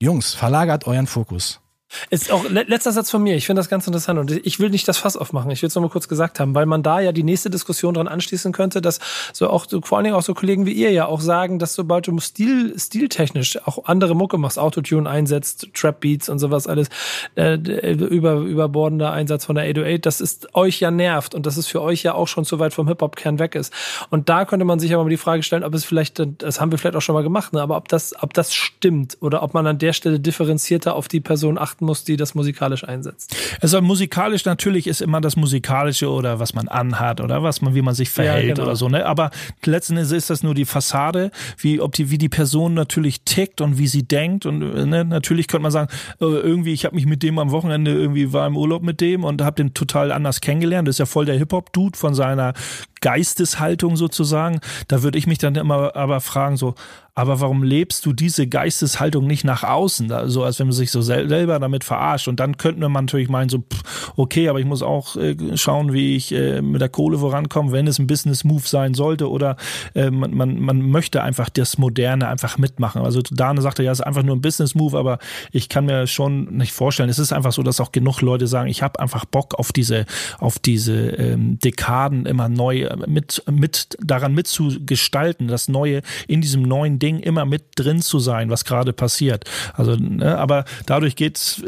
[0.00, 1.61] Jungs, verlagert euren Fokus.
[2.10, 3.36] Ist auch letzter Satz von mir.
[3.36, 5.50] Ich finde das ganz interessant und ich will nicht das Fass aufmachen.
[5.50, 7.94] Ich will es noch mal kurz gesagt haben, weil man da ja die nächste Diskussion
[7.94, 9.00] dran anschließen könnte, dass
[9.32, 12.06] so auch vor allen Dingen auch so Kollegen wie ihr ja auch sagen, dass sobald
[12.06, 16.88] du stil stiltechnisch auch andere Mucke machst, Autotune einsetzt, Trap Beats und sowas alles
[17.34, 21.68] äh, über überbordender Einsatz von der 808, das ist euch ja nervt und das ist
[21.68, 23.72] für euch ja auch schon zu weit vom Hip Hop Kern weg ist.
[24.10, 26.70] Und da könnte man sich aber mal die Frage stellen, ob es vielleicht das haben
[26.70, 29.54] wir vielleicht auch schon mal gemacht, ne, aber ob das ob das stimmt oder ob
[29.54, 33.36] man an der Stelle differenzierter auf die Person achten muss, die das musikalisch einsetzt.
[33.60, 37.82] Also musikalisch natürlich ist immer das Musikalische oder was man anhat oder was man, wie
[37.82, 38.66] man sich verhält ja, genau.
[38.66, 39.06] oder so, ne?
[39.06, 39.30] Aber
[39.64, 43.60] letzten Endes ist das nur die Fassade, wie, ob die, wie die Person natürlich tickt
[43.60, 44.46] und wie sie denkt.
[44.46, 47.92] Und ne, natürlich könnte man sagen, äh, irgendwie, ich habe mich mit dem am Wochenende
[47.92, 50.88] irgendwie war im Urlaub mit dem und habe den total anders kennengelernt.
[50.88, 52.54] Das ist ja voll der Hip-Hop-Dude von seiner
[53.00, 54.60] Geisteshaltung sozusagen.
[54.88, 56.74] Da würde ich mich dann immer aber fragen, so,
[57.14, 61.02] aber warum lebst du diese Geisteshaltung nicht nach außen, so als wenn man sich so
[61.02, 62.26] sel selber damit verarscht?
[62.26, 65.92] Und dann könnte man natürlich meinen, so, pff, okay, aber ich muss auch äh, schauen,
[65.92, 69.56] wie ich äh, mit der Kohle vorankomme, wenn es ein Business-Move sein sollte oder
[69.94, 73.02] äh, man, man, man möchte einfach das Moderne einfach mitmachen.
[73.02, 75.18] Also Dane sagte ja, es ist einfach nur ein Business-Move, aber
[75.50, 78.70] ich kann mir schon nicht vorstellen, es ist einfach so, dass auch genug Leute sagen,
[78.70, 80.06] ich habe einfach Bock auf diese,
[80.38, 86.62] auf diese ähm, Dekaden immer neu äh, mit, mit daran mitzugestalten, das Neue in diesem
[86.62, 89.44] neuen Ding immer mit drin zu sein, was gerade passiert.
[89.74, 91.62] Also, ne, aber dadurch geht's,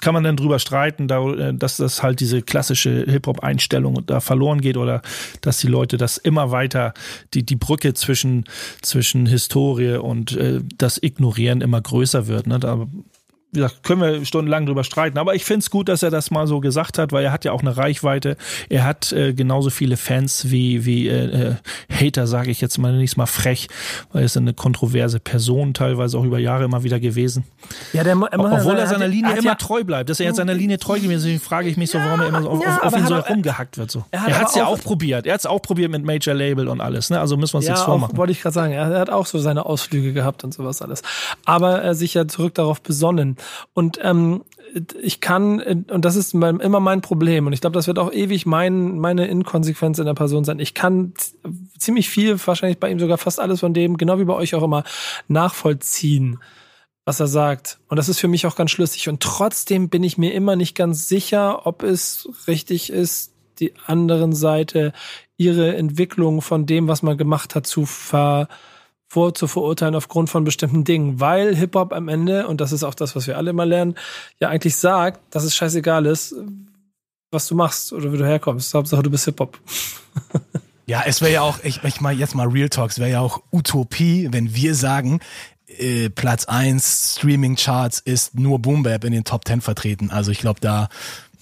[0.00, 4.76] kann man dann drüber streiten, da, dass das halt diese klassische Hip-Hop-Einstellung da verloren geht
[4.76, 5.00] oder
[5.40, 6.92] dass die Leute das immer weiter,
[7.32, 8.44] die, die Brücke zwischen,
[8.82, 12.46] zwischen Historie und äh, das Ignorieren immer größer wird.
[12.46, 12.58] Ne?
[12.58, 12.86] Da
[13.54, 15.16] wie gesagt, können wir stundenlang drüber streiten.
[15.16, 17.44] Aber ich finde es gut, dass er das mal so gesagt hat, weil er hat
[17.44, 18.36] ja auch eine Reichweite.
[18.68, 21.54] Er hat äh, genauso viele Fans wie, wie äh, äh
[21.88, 23.68] Hater, sage ich jetzt mal nicht mal frech,
[24.12, 27.44] weil er ist eine kontroverse Person, teilweise auch über Jahre immer wieder gewesen.
[27.92, 30.10] Ja, der, er Obwohl er seiner Linie immer ja, treu bleibt.
[30.10, 32.42] Dass er jetzt seiner Linie treu gewesen ist, frage ich mich so, warum er immer
[32.42, 33.90] so auf, ja, auf ihn so rumgehackt wird.
[33.90, 34.04] So.
[34.10, 35.26] Er hat es ja auch probiert.
[35.26, 37.10] Er hat es auch probiert mit Major Label und alles.
[37.10, 37.20] Ne?
[37.20, 38.16] Also müssen wir uns ja, nichts vormachen.
[38.16, 38.72] wollte ich gerade sagen.
[38.72, 41.02] Er hat auch so seine Ausflüge gehabt und sowas alles.
[41.44, 43.36] Aber er sich ja zurück darauf besonnen.
[43.72, 44.44] Und ähm,
[45.00, 48.12] ich kann, und das ist mein, immer mein Problem, und ich glaube, das wird auch
[48.12, 50.58] ewig mein, meine Inkonsequenz in der Person sein.
[50.58, 51.12] Ich kann
[51.78, 54.62] ziemlich viel, wahrscheinlich bei ihm sogar fast alles von dem, genau wie bei euch auch
[54.62, 54.84] immer,
[55.28, 56.40] nachvollziehen,
[57.04, 57.78] was er sagt.
[57.88, 59.08] Und das ist für mich auch ganz schlüssig.
[59.08, 64.32] Und trotzdem bin ich mir immer nicht ganz sicher, ob es richtig ist, die anderen
[64.32, 64.92] Seite
[65.36, 68.48] ihre Entwicklung von dem, was man gemacht hat, zu ver
[69.14, 72.94] vor zu verurteilen aufgrund von bestimmten Dingen, weil Hip-Hop am Ende, und das ist auch
[72.94, 73.94] das, was wir alle immer lernen,
[74.40, 76.34] ja eigentlich sagt, dass es scheißegal ist,
[77.30, 78.74] was du machst oder wie du herkommst.
[78.74, 79.56] Hauptsache, du bist Hip-Hop.
[80.86, 83.40] ja, es wäre ja auch, ich, ich mal jetzt mal Real Talks, wäre ja auch
[83.52, 85.20] Utopie, wenn wir sagen,
[85.68, 90.10] äh, Platz 1 Streaming-Charts ist nur Boom Bap in den Top 10 vertreten.
[90.10, 90.88] Also ich glaube, da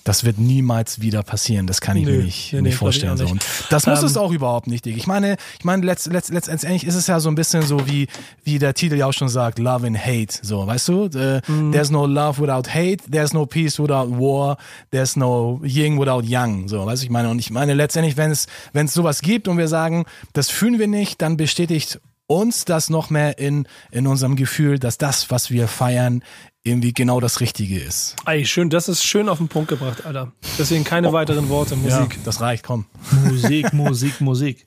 [0.04, 1.66] das wird niemals wieder passieren.
[1.66, 3.14] Das kann ich Nö, mir nicht, nee, nicht vorstellen.
[3.14, 3.26] Nicht.
[3.26, 3.32] So.
[3.32, 4.96] Und das muss ähm, es auch überhaupt nicht, Dick.
[4.96, 8.08] Ich meine, ich meine, letzt, letzt, letztendlich ist es ja so ein bisschen so wie,
[8.44, 10.34] wie der Titel ja auch schon sagt, Love and Hate.
[10.42, 11.04] So, weißt du?
[11.04, 11.72] Uh, mm.
[11.72, 14.56] There's no love without hate, there's no peace without war,
[14.90, 16.68] there's no yin without young.
[16.68, 19.48] So, weißt du, ich meine, und ich meine, letztendlich, wenn es, wenn es sowas gibt
[19.48, 24.06] und wir sagen, das fühlen wir nicht, dann bestätigt uns das noch mehr in, in
[24.06, 26.22] unserem Gefühl, dass das, was wir feiern,
[26.64, 28.14] irgendwie genau das Richtige ist.
[28.24, 30.32] Ey, schön, das ist schön auf den Punkt gebracht, Alter.
[30.58, 32.14] Deswegen keine weiteren Worte, Musik.
[32.14, 32.86] Ja, das reicht, komm.
[33.24, 34.64] Musik, Musik, Musik.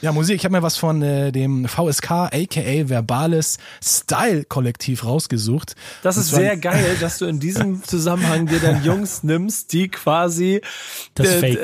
[0.00, 0.36] Ja, Musik.
[0.36, 5.74] Ich habe mir was von äh, dem VSK, aka Verbales Style Kollektiv rausgesucht.
[6.02, 10.60] Das ist sehr geil, dass du in diesem Zusammenhang dir dann Jungs nimmst, die quasi
[11.14, 11.58] Das äh,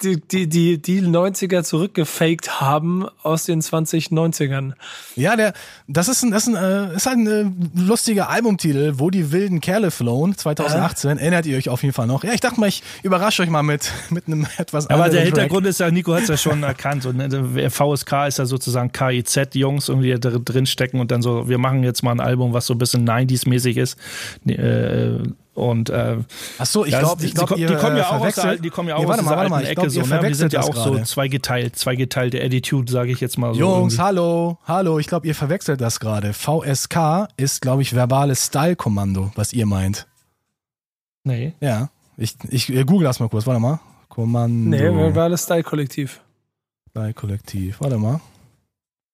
[0.00, 4.74] die, die, die, die 90er zurückgefaked haben aus den 2090ern.
[5.16, 5.54] Ja, der,
[5.88, 9.32] das ist ein, das ist ein, äh, ist halt ein äh, lustiger Albumtitel, wo die
[9.32, 11.18] wilden Kerle flown, 2018.
[11.18, 12.22] Erinnert ihr euch auf jeden Fall noch?
[12.22, 15.24] Ja, ich dachte mal, ich überrasche euch mal mit, mit einem etwas Aber der anderen
[15.24, 15.34] Track.
[15.34, 17.06] Hintergrund ist ja, Nico hat es ja schon erkannt.
[17.06, 21.22] Und, ne, der VSK ist ja sozusagen KIZ-Jungs, irgendwie die da drin stecken und dann
[21.22, 23.98] so, wir machen jetzt mal ein Album, was so ein bisschen 90s-mäßig ist.
[24.46, 25.18] Äh,
[25.54, 26.16] und äh,
[26.58, 28.34] Ach so, ich glaube, die, ich glaube, die, ihr die kommen ja äh, auch aus
[28.34, 30.00] der, die kommen ja auch Nee, aus warte mal, warte ich Ecke glaube, so.
[30.00, 30.06] Ne?
[30.06, 31.04] Wir verwechselt sind ja auch so gerade.
[31.04, 33.60] zweigeteilt, zweigeteilte Attitude, sage ich jetzt mal so.
[33.60, 34.02] Jungs, irgendwie.
[34.02, 36.32] hallo, hallo, ich glaube, ihr verwechselt das gerade.
[36.32, 40.08] VSK ist, glaube ich, verbales Style-Kommando, was ihr meint.
[41.22, 41.54] Nee.
[41.60, 43.78] Ja, ich, ich äh, google das mal kurz, warte mal.
[44.08, 44.76] Kommando.
[44.76, 46.20] Nee, verbales Style-Kollektiv.
[46.94, 48.20] Style-Kollektiv, warte mal.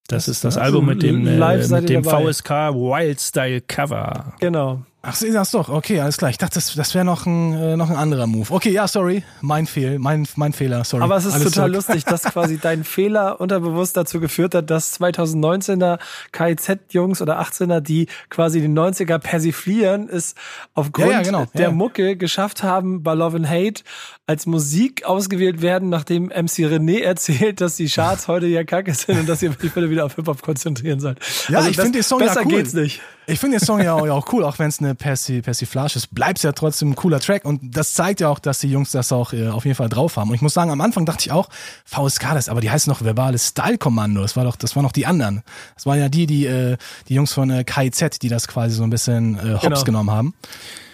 [0.06, 2.04] Das ist das Also Album mit dem, äh, mit dem.
[2.04, 4.34] VSK Wild Style Cover.
[4.38, 4.82] Genau.
[5.02, 5.70] Ach, sie das doch.
[5.70, 6.30] Okay, alles klar.
[6.30, 8.52] Ich dachte, das, das wäre noch ein, äh, noch ein anderer Move.
[8.52, 9.22] Okay, ja, sorry.
[9.40, 11.02] Mein Fehl, mein, mein Fehler, sorry.
[11.02, 11.86] Aber es ist Alles total zurück.
[11.88, 15.98] lustig, dass quasi dein Fehler unterbewusst dazu geführt hat, dass 2019er
[16.32, 20.34] KIZ-Jungs oder 18er, die quasi die 90er persiflieren, es
[20.74, 21.46] aufgrund Ja, ja, genau.
[21.54, 21.70] der Ja.
[21.70, 23.82] Mucke geschafft haben, bei Love and Hate
[24.26, 29.18] als Musik ausgewählt werden, nachdem MC René erzählt, dass die Charts heute ja kacke sind
[29.18, 31.18] und dass ihr euch bitte wieder auf Hip-Hop konzentrieren sollt.
[31.20, 32.50] Also Ja, ich bess- finde den Song ja besser cool.
[32.52, 33.00] geht's nicht.
[33.26, 35.94] Ich finde den Song ja auch, ja auch cool, auch wenn es eine Persi Persiflage
[35.96, 38.90] ist, bleibt ja trotzdem ein cooler Track und das zeigt ja auch, dass die Jungs
[38.90, 40.30] das auch äh, auf jeden Fall drauf haben.
[40.30, 41.48] Und ich muss sagen, am Anfang dachte ich auch,
[41.84, 44.20] VSK das, aber die heißen noch verbales Style-Kommando.
[44.22, 45.42] Das war doch, das waren noch die anderen.
[45.76, 46.76] Das waren ja die, die, äh,
[47.08, 49.82] die Jungs von äh, KIZ, die das quasi so ein bisschen äh, hops Genau.
[49.84, 50.34] genommen haben.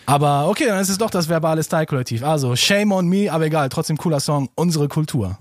[0.05, 2.22] Aber okay, dann ist es doch das verbale Style-Kollektiv.
[2.22, 5.39] Also, shame on me, aber egal, trotzdem cooler Song, unsere Kultur.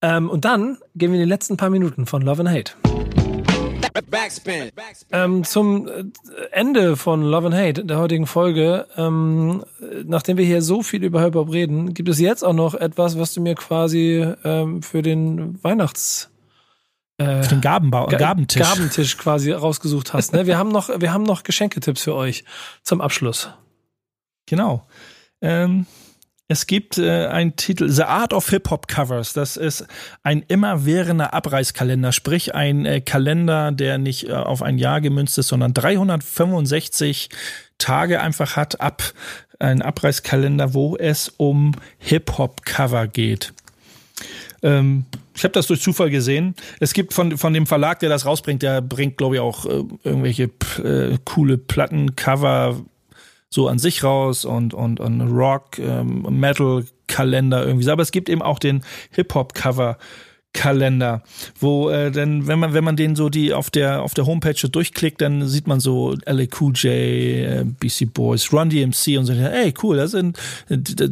[0.00, 2.72] Ähm, und dann gehen wir in die letzten paar Minuten von Love and Hate.
[3.92, 4.70] Backspin.
[4.74, 5.08] Backspin.
[5.12, 6.04] Ähm, zum äh,
[6.50, 11.04] Ende von Love and Hate, der heutigen Folge, ähm, äh, nachdem wir hier so viel
[11.04, 15.02] über Hip-Hop reden, gibt es jetzt auch noch etwas, was du mir quasi ähm, für
[15.02, 16.30] den Weihnachts...
[17.18, 18.62] Äh, Den Gabenbau, Ga- Gabentisch.
[18.62, 20.32] Gabentisch quasi rausgesucht hast.
[20.32, 20.46] Ne?
[20.46, 22.44] Wir haben noch, wir haben noch Geschenketipps für euch
[22.82, 23.50] zum Abschluss.
[24.46, 24.86] Genau.
[25.42, 25.86] Ähm,
[26.52, 29.32] es gibt äh, einen Titel, The Art of Hip-Hop Covers.
[29.32, 29.86] Das ist
[30.22, 35.48] ein immerwährender Abreißkalender, sprich ein äh, Kalender, der nicht äh, auf ein Jahr gemünzt ist,
[35.48, 37.30] sondern 365
[37.78, 39.02] Tage einfach hat, ab
[39.60, 43.54] ein Abreißkalender, wo es um Hip-Hop-Cover geht.
[44.62, 46.54] Ähm, ich habe das durch Zufall gesehen.
[46.80, 49.84] Es gibt von, von dem Verlag, der das rausbringt, der bringt, glaube ich, auch äh,
[50.04, 50.50] irgendwelche
[50.84, 52.84] äh, coole Plattencover
[53.52, 57.84] so an sich raus und, und, und Rock, ähm, Metal Kalender irgendwie.
[57.84, 57.92] so.
[57.92, 59.98] Aber es gibt eben auch den Hip-Hop Cover
[60.52, 61.22] Kalender,
[61.58, 64.68] wo äh, dann, wenn man wenn man den so die auf der auf der Homepage
[64.68, 69.32] durchklickt, dann sieht man so LA Cool J, äh, BC Boys, Run DMC und so.
[69.32, 70.38] Ey, cool, das sind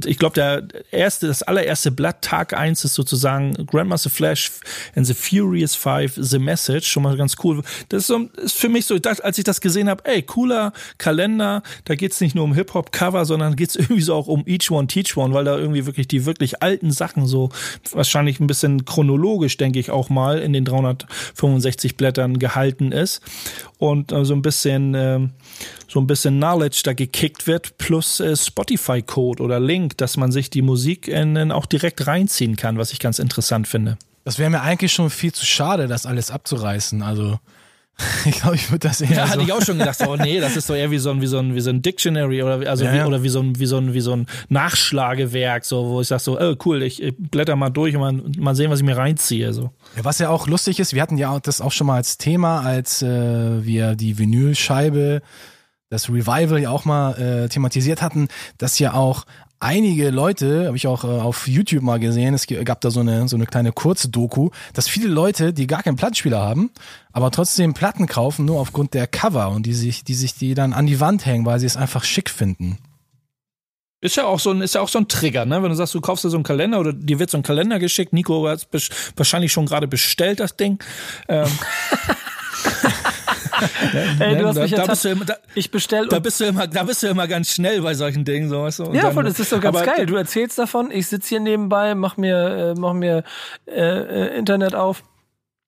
[0.06, 4.50] ich glaube der erste das allererste Blatt Tag eins ist sozusagen Grandmaster Flash
[4.94, 7.62] and the Furious Five The Message, schon mal ganz cool.
[7.88, 10.22] Das ist, so, ist für mich so, ich dachte, als ich das gesehen habe, ey,
[10.22, 14.26] cooler Kalender, da geht's nicht nur um Hip Hop Cover, sondern geht's irgendwie so auch
[14.26, 17.50] um Each One Teach One, weil da irgendwie wirklich die wirklich alten Sachen so
[17.92, 23.20] wahrscheinlich ein bisschen chronologisch, denke ich auch mal, in den 365 Blättern gehalten ist
[23.78, 25.30] und äh, so ein bisschen ähm,
[25.88, 30.32] so ein bisschen Knowledge da gekickt wird plus äh, Spotify Code oder Link, dass man
[30.32, 33.98] sich die Musik in, in auch direkt reinziehen kann, was ich ganz interessant finde.
[34.24, 37.02] Das wäre mir eigentlich schon viel zu schade, das alles abzureißen.
[37.02, 37.38] Also,
[38.24, 39.32] ich glaube, ich würde das eher Ja, so.
[39.32, 41.26] hatte ich auch schon gedacht, oh nee, das ist doch eher wie so ein, wie
[41.26, 43.06] so ein, wie so ein Dictionary oder, wie- also Ja, wie, ja.
[43.06, 46.20] oder wie so ein, wie so ein, wie so ein Nachschlagewerk, so, wo ich sag
[46.20, 48.96] so, oh cool, ich, ich blätter mal durch und mal, mal sehen, was ich mir
[48.96, 49.70] reinziehe, so.
[49.96, 52.18] Ja, was ja auch lustig ist, wir hatten ja auch das auch schon mal als
[52.18, 55.22] Thema, als äh, wir die Vinylscheibe,
[55.90, 57.12] das Revival ja auch mal
[57.44, 58.28] äh, thematisiert hatten,
[58.58, 59.24] dass ja auch
[59.60, 63.28] einige Leute, habe ich auch äh, auf YouTube mal gesehen, es gab da so eine
[63.28, 66.70] so eine kleine Kurzdoku, dass viele Leute, die gar keinen Plattenspieler haben,
[67.12, 70.72] aber trotzdem Platten kaufen, nur aufgrund der Cover und die sich die sich die dann
[70.72, 72.78] an die Wand hängen, weil sie es einfach schick finden.
[74.02, 75.62] Ist ja auch so ein, ist ja auch so ein Trigger, ne?
[75.62, 77.78] Wenn du sagst, du kaufst dir so einen Kalender oder dir wird so ein Kalender
[77.78, 80.82] geschickt, Nico hat es wahrscheinlich schon gerade bestellt, das Ding.
[81.28, 81.46] Ähm,
[84.18, 86.44] Ey, du hast da, mich da bist du immer, da, ich bestell da bist du
[86.44, 88.84] immer, da bist du immer ganz schnell bei solchen Dingen, so weißt du.
[88.84, 90.06] Und Ja, dann- voll, das ist doch ganz geil.
[90.06, 93.24] Du erzählst davon, ich sitze hier nebenbei, mach mir, äh, mach mir
[93.66, 95.02] äh, äh, Internet auf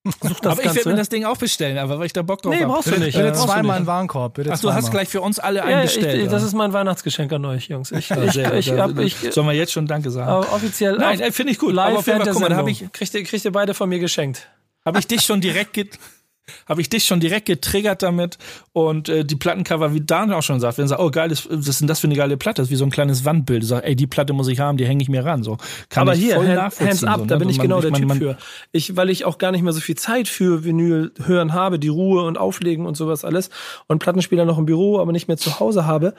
[0.05, 2.43] Such das aber ich werde mir das Ding auch bestellen, aber weil ich da Bock
[2.43, 2.73] drauf Nee, habe.
[2.73, 3.15] brauchst du nicht.
[3.15, 4.35] Bitte Ja, zweimal einen Warenkorb.
[4.35, 6.25] Bitte Ach, du hast gleich für uns alle Ja, einen bestellt.
[6.25, 7.93] ich, das ist mein Weihnachtsgeschenk an euch, Jungs.
[7.93, 10.45] Ich, Ja, ich, sehr ich, hab, ich, Sollen wir jetzt schon Danke sagen?
[10.53, 11.73] offiziell Nein, äh, finde ich gut.
[11.73, 13.75] Live aber auf jeden Fall, guck mal, da habe ich, kriegt, ihr, kriegt ihr beide
[13.75, 14.49] von mir geschenkt.
[14.85, 15.77] hab ich dich schon direkt
[16.67, 18.39] habe ich dich schon direkt getriggert damit
[18.73, 21.49] und äh, die Plattencover, wie Dan auch schon sagt, wenn er sagt, oh geil, das,
[21.51, 22.63] was ist denn das für eine geile Platte?
[22.63, 23.65] Das ist wie so ein kleines Wandbild.
[23.65, 25.43] Sag, ey, die Platte muss ich haben, die hänge ich mir ran.
[25.43, 25.57] So
[25.89, 26.81] kann Aber ich hier, voll Hand.
[26.81, 27.39] Hands up, so, da ne?
[27.41, 28.39] bin ich Man- genau der man- Typ man- für.
[28.73, 31.89] Ich, weil ich auch gar nicht mehr so viel Zeit für Vinyl hören habe, die
[31.89, 33.51] Ruhe und Auflegen und sowas alles
[33.89, 36.15] und Plattenspieler noch im Büro, aber nicht mehr zu Hause habe.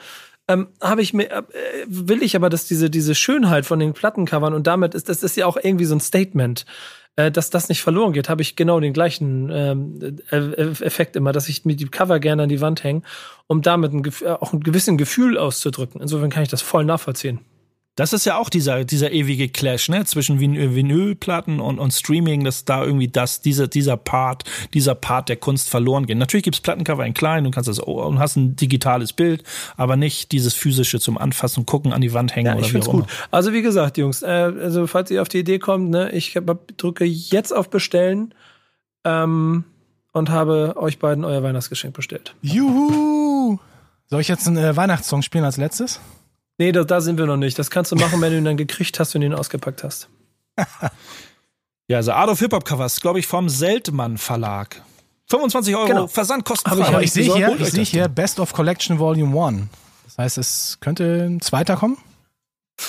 [0.46, 1.42] Ähm, habe ich mir, äh,
[1.86, 5.36] will ich aber, dass diese, diese Schönheit von den Plattencovern und damit ist, das ist
[5.38, 6.66] ja auch irgendwie so ein Statement,
[7.16, 11.16] äh, dass das nicht verloren geht, habe ich genau den gleichen ähm, äh, äh, Effekt
[11.16, 13.02] immer, dass ich mir die Cover gerne an die Wand hänge,
[13.46, 14.02] um damit ein,
[14.40, 16.00] auch ein gewissen Gefühl auszudrücken.
[16.00, 17.40] Insofern kann ich das voll nachvollziehen.
[17.96, 22.42] Das ist ja auch dieser, dieser ewige Clash, ne, zwischen Vin Vinylplatten und, und Streaming,
[22.42, 26.18] dass da irgendwie das, dieser, dieser Part, dieser Part der Kunst verloren geht.
[26.18, 29.44] Natürlich gibt's Plattencover in klein, du kannst das, oh, und hast ein digitales Bild,
[29.76, 32.72] aber nicht dieses physische zum Anfassen, gucken, an die Wand hängen Ja, oder ich wie
[32.72, 33.04] find's auch gut.
[33.04, 33.28] immer.
[33.30, 36.76] Also wie gesagt, Jungs, äh, also falls ihr auf die Idee kommt, ne, ich hab,
[36.76, 38.34] drücke jetzt auf Bestellen
[39.04, 39.62] ähm,
[40.12, 42.34] und habe euch beiden euer Weihnachtsgeschenk bestellt.
[42.42, 43.58] Juhu!
[44.06, 46.00] Soll ich jetzt einen äh, Weihnachtssong spielen als letztes?
[46.58, 47.58] Nee, da, da sind wir noch nicht.
[47.58, 50.08] Das kannst du machen, wenn du ihn dann gekriegt hast und ihn ausgepackt hast.
[51.86, 54.80] Ja, also Art of Hip-Hop Covers, glaube ich, vom Seltmann Verlag.
[55.28, 56.06] 25 Euro Genau.
[56.80, 59.66] Ich- Aber ich sehe hier, ich sehe hier Best of Collection Volume 1.
[60.06, 61.98] Das heißt, es könnte ein zweiter kommen?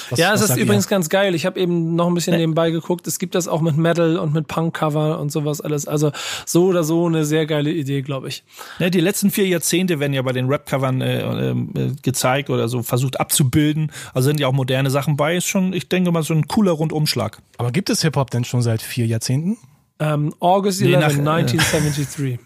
[0.09, 0.65] Was- ja, es ist sagt ihr?
[0.65, 1.35] übrigens ganz geil.
[1.35, 3.05] Ich habe eben noch ein bisschen nebenbei geguckt.
[3.07, 5.87] Es gibt das auch mit Metal und mit Punk-Cover und sowas alles.
[5.87, 6.11] Also
[6.45, 8.43] so oder so eine sehr geile Idee, glaube ich.
[8.79, 12.81] Ne, die letzten vier Jahrzehnte werden ja bei den Rap-Covern äh, äh, gezeigt oder so
[12.81, 13.91] versucht abzubilden.
[14.13, 15.35] Also sind ja auch moderne Sachen bei.
[15.37, 17.37] Ist schon, ich denke mal, so ein cooler Rundumschlag.
[17.57, 19.57] Aber gibt es Hip-Hop denn schon seit vier Jahrzehnten?
[19.99, 22.39] Ähm, August Nee, 11, nach- äh, 1973.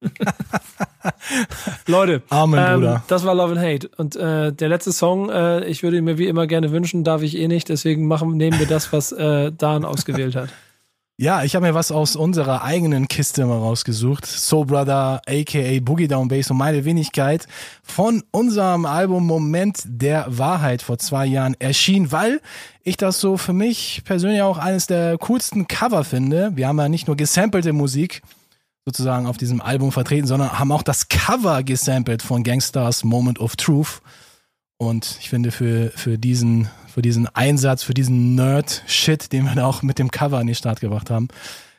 [1.86, 3.02] Leute, Amen, ähm, Bruder.
[3.08, 3.90] das war Love and Hate.
[3.96, 7.22] Und äh, der letzte Song, äh, ich würde ihn mir wie immer gerne wünschen, darf
[7.22, 7.68] ich eh nicht.
[7.68, 10.48] Deswegen machen, nehmen wir das, was äh, Dan ausgewählt hat.
[11.22, 14.24] Ja, ich habe mir was aus unserer eigenen Kiste mal rausgesucht.
[14.24, 17.46] Soul Brother, aka Boogie Down Bass und meine Wenigkeit
[17.82, 22.40] von unserem Album Moment der Wahrheit vor zwei Jahren erschien, weil
[22.84, 26.52] ich das so für mich persönlich auch eines der coolsten Cover finde.
[26.54, 28.22] Wir haben ja nicht nur gesampelte Musik
[28.90, 33.54] sozusagen auf diesem Album vertreten, sondern haben auch das Cover gesampelt von Gangsters Moment of
[33.54, 34.02] Truth.
[34.78, 39.66] Und ich finde für, für diesen, für diesen Einsatz, für diesen Nerd-Shit, den wir da
[39.66, 41.28] auch mit dem Cover an den Start gebracht haben,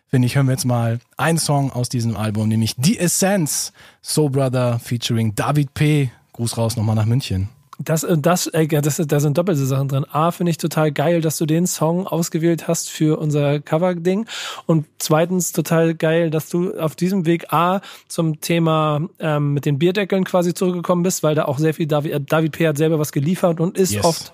[0.07, 4.30] finde ich, hören wir jetzt mal einen Song aus diesem Album, nämlich The Essence, Soul
[4.30, 6.12] Brother featuring David P.
[6.32, 7.49] Gruß raus nochmal nach München.
[7.84, 10.05] Das, äh, das, äh, das, da sind doppelte Sachen drin.
[10.09, 14.27] A, finde ich total geil, dass du den Song ausgewählt hast für unser Cover-Ding.
[14.65, 19.79] Und zweitens total geil, dass du auf diesem Weg A zum Thema ähm, mit den
[19.79, 22.67] Bierdeckeln quasi zurückgekommen bist, weil da auch sehr viel David, äh, David P.
[22.67, 24.05] hat selber was geliefert und ist Yes.
[24.05, 24.32] oft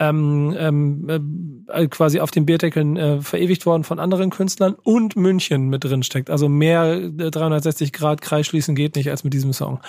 [0.00, 5.68] ähm, ähm, äh, quasi auf den Bierdeckeln äh, verewigt worden von anderen Künstlern und München
[5.68, 6.30] mit drin steckt.
[6.30, 9.80] Also mehr äh, 360 Grad Kreis schließen geht nicht als mit diesem Song.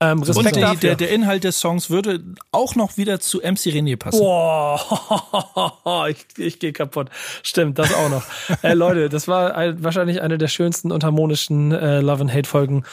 [0.00, 0.76] Ähm, Und Respekt dafür.
[0.76, 2.22] der, der Inhalt des Songs würde
[2.52, 4.20] auch noch wieder zu MC René passen.
[4.20, 7.08] Boah, ich, ich gehe kaputt.
[7.42, 8.22] Stimmt, das auch noch.
[8.62, 12.48] äh, Leute, das war ein, wahrscheinlich eine der schönsten und harmonischen äh, Love and Hate
[12.48, 12.84] Folgen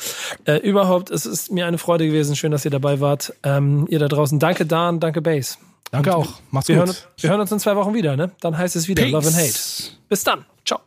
[0.46, 1.12] äh, überhaupt.
[1.12, 2.36] Es ist mir eine Freude gewesen.
[2.36, 3.34] Schön, dass ihr dabei wart.
[3.44, 4.40] Ähm, ihr da draußen.
[4.40, 5.58] Danke Dan, danke Base.
[5.92, 6.28] Danke auch.
[6.50, 6.88] Macht's Wir gut.
[6.88, 8.32] hören, wir hören uns in zwei Wochen wieder, ne?
[8.42, 9.54] Dann heißt es wieder Love and Hate.
[10.10, 10.46] Bis dann.
[10.66, 10.80] Ciao.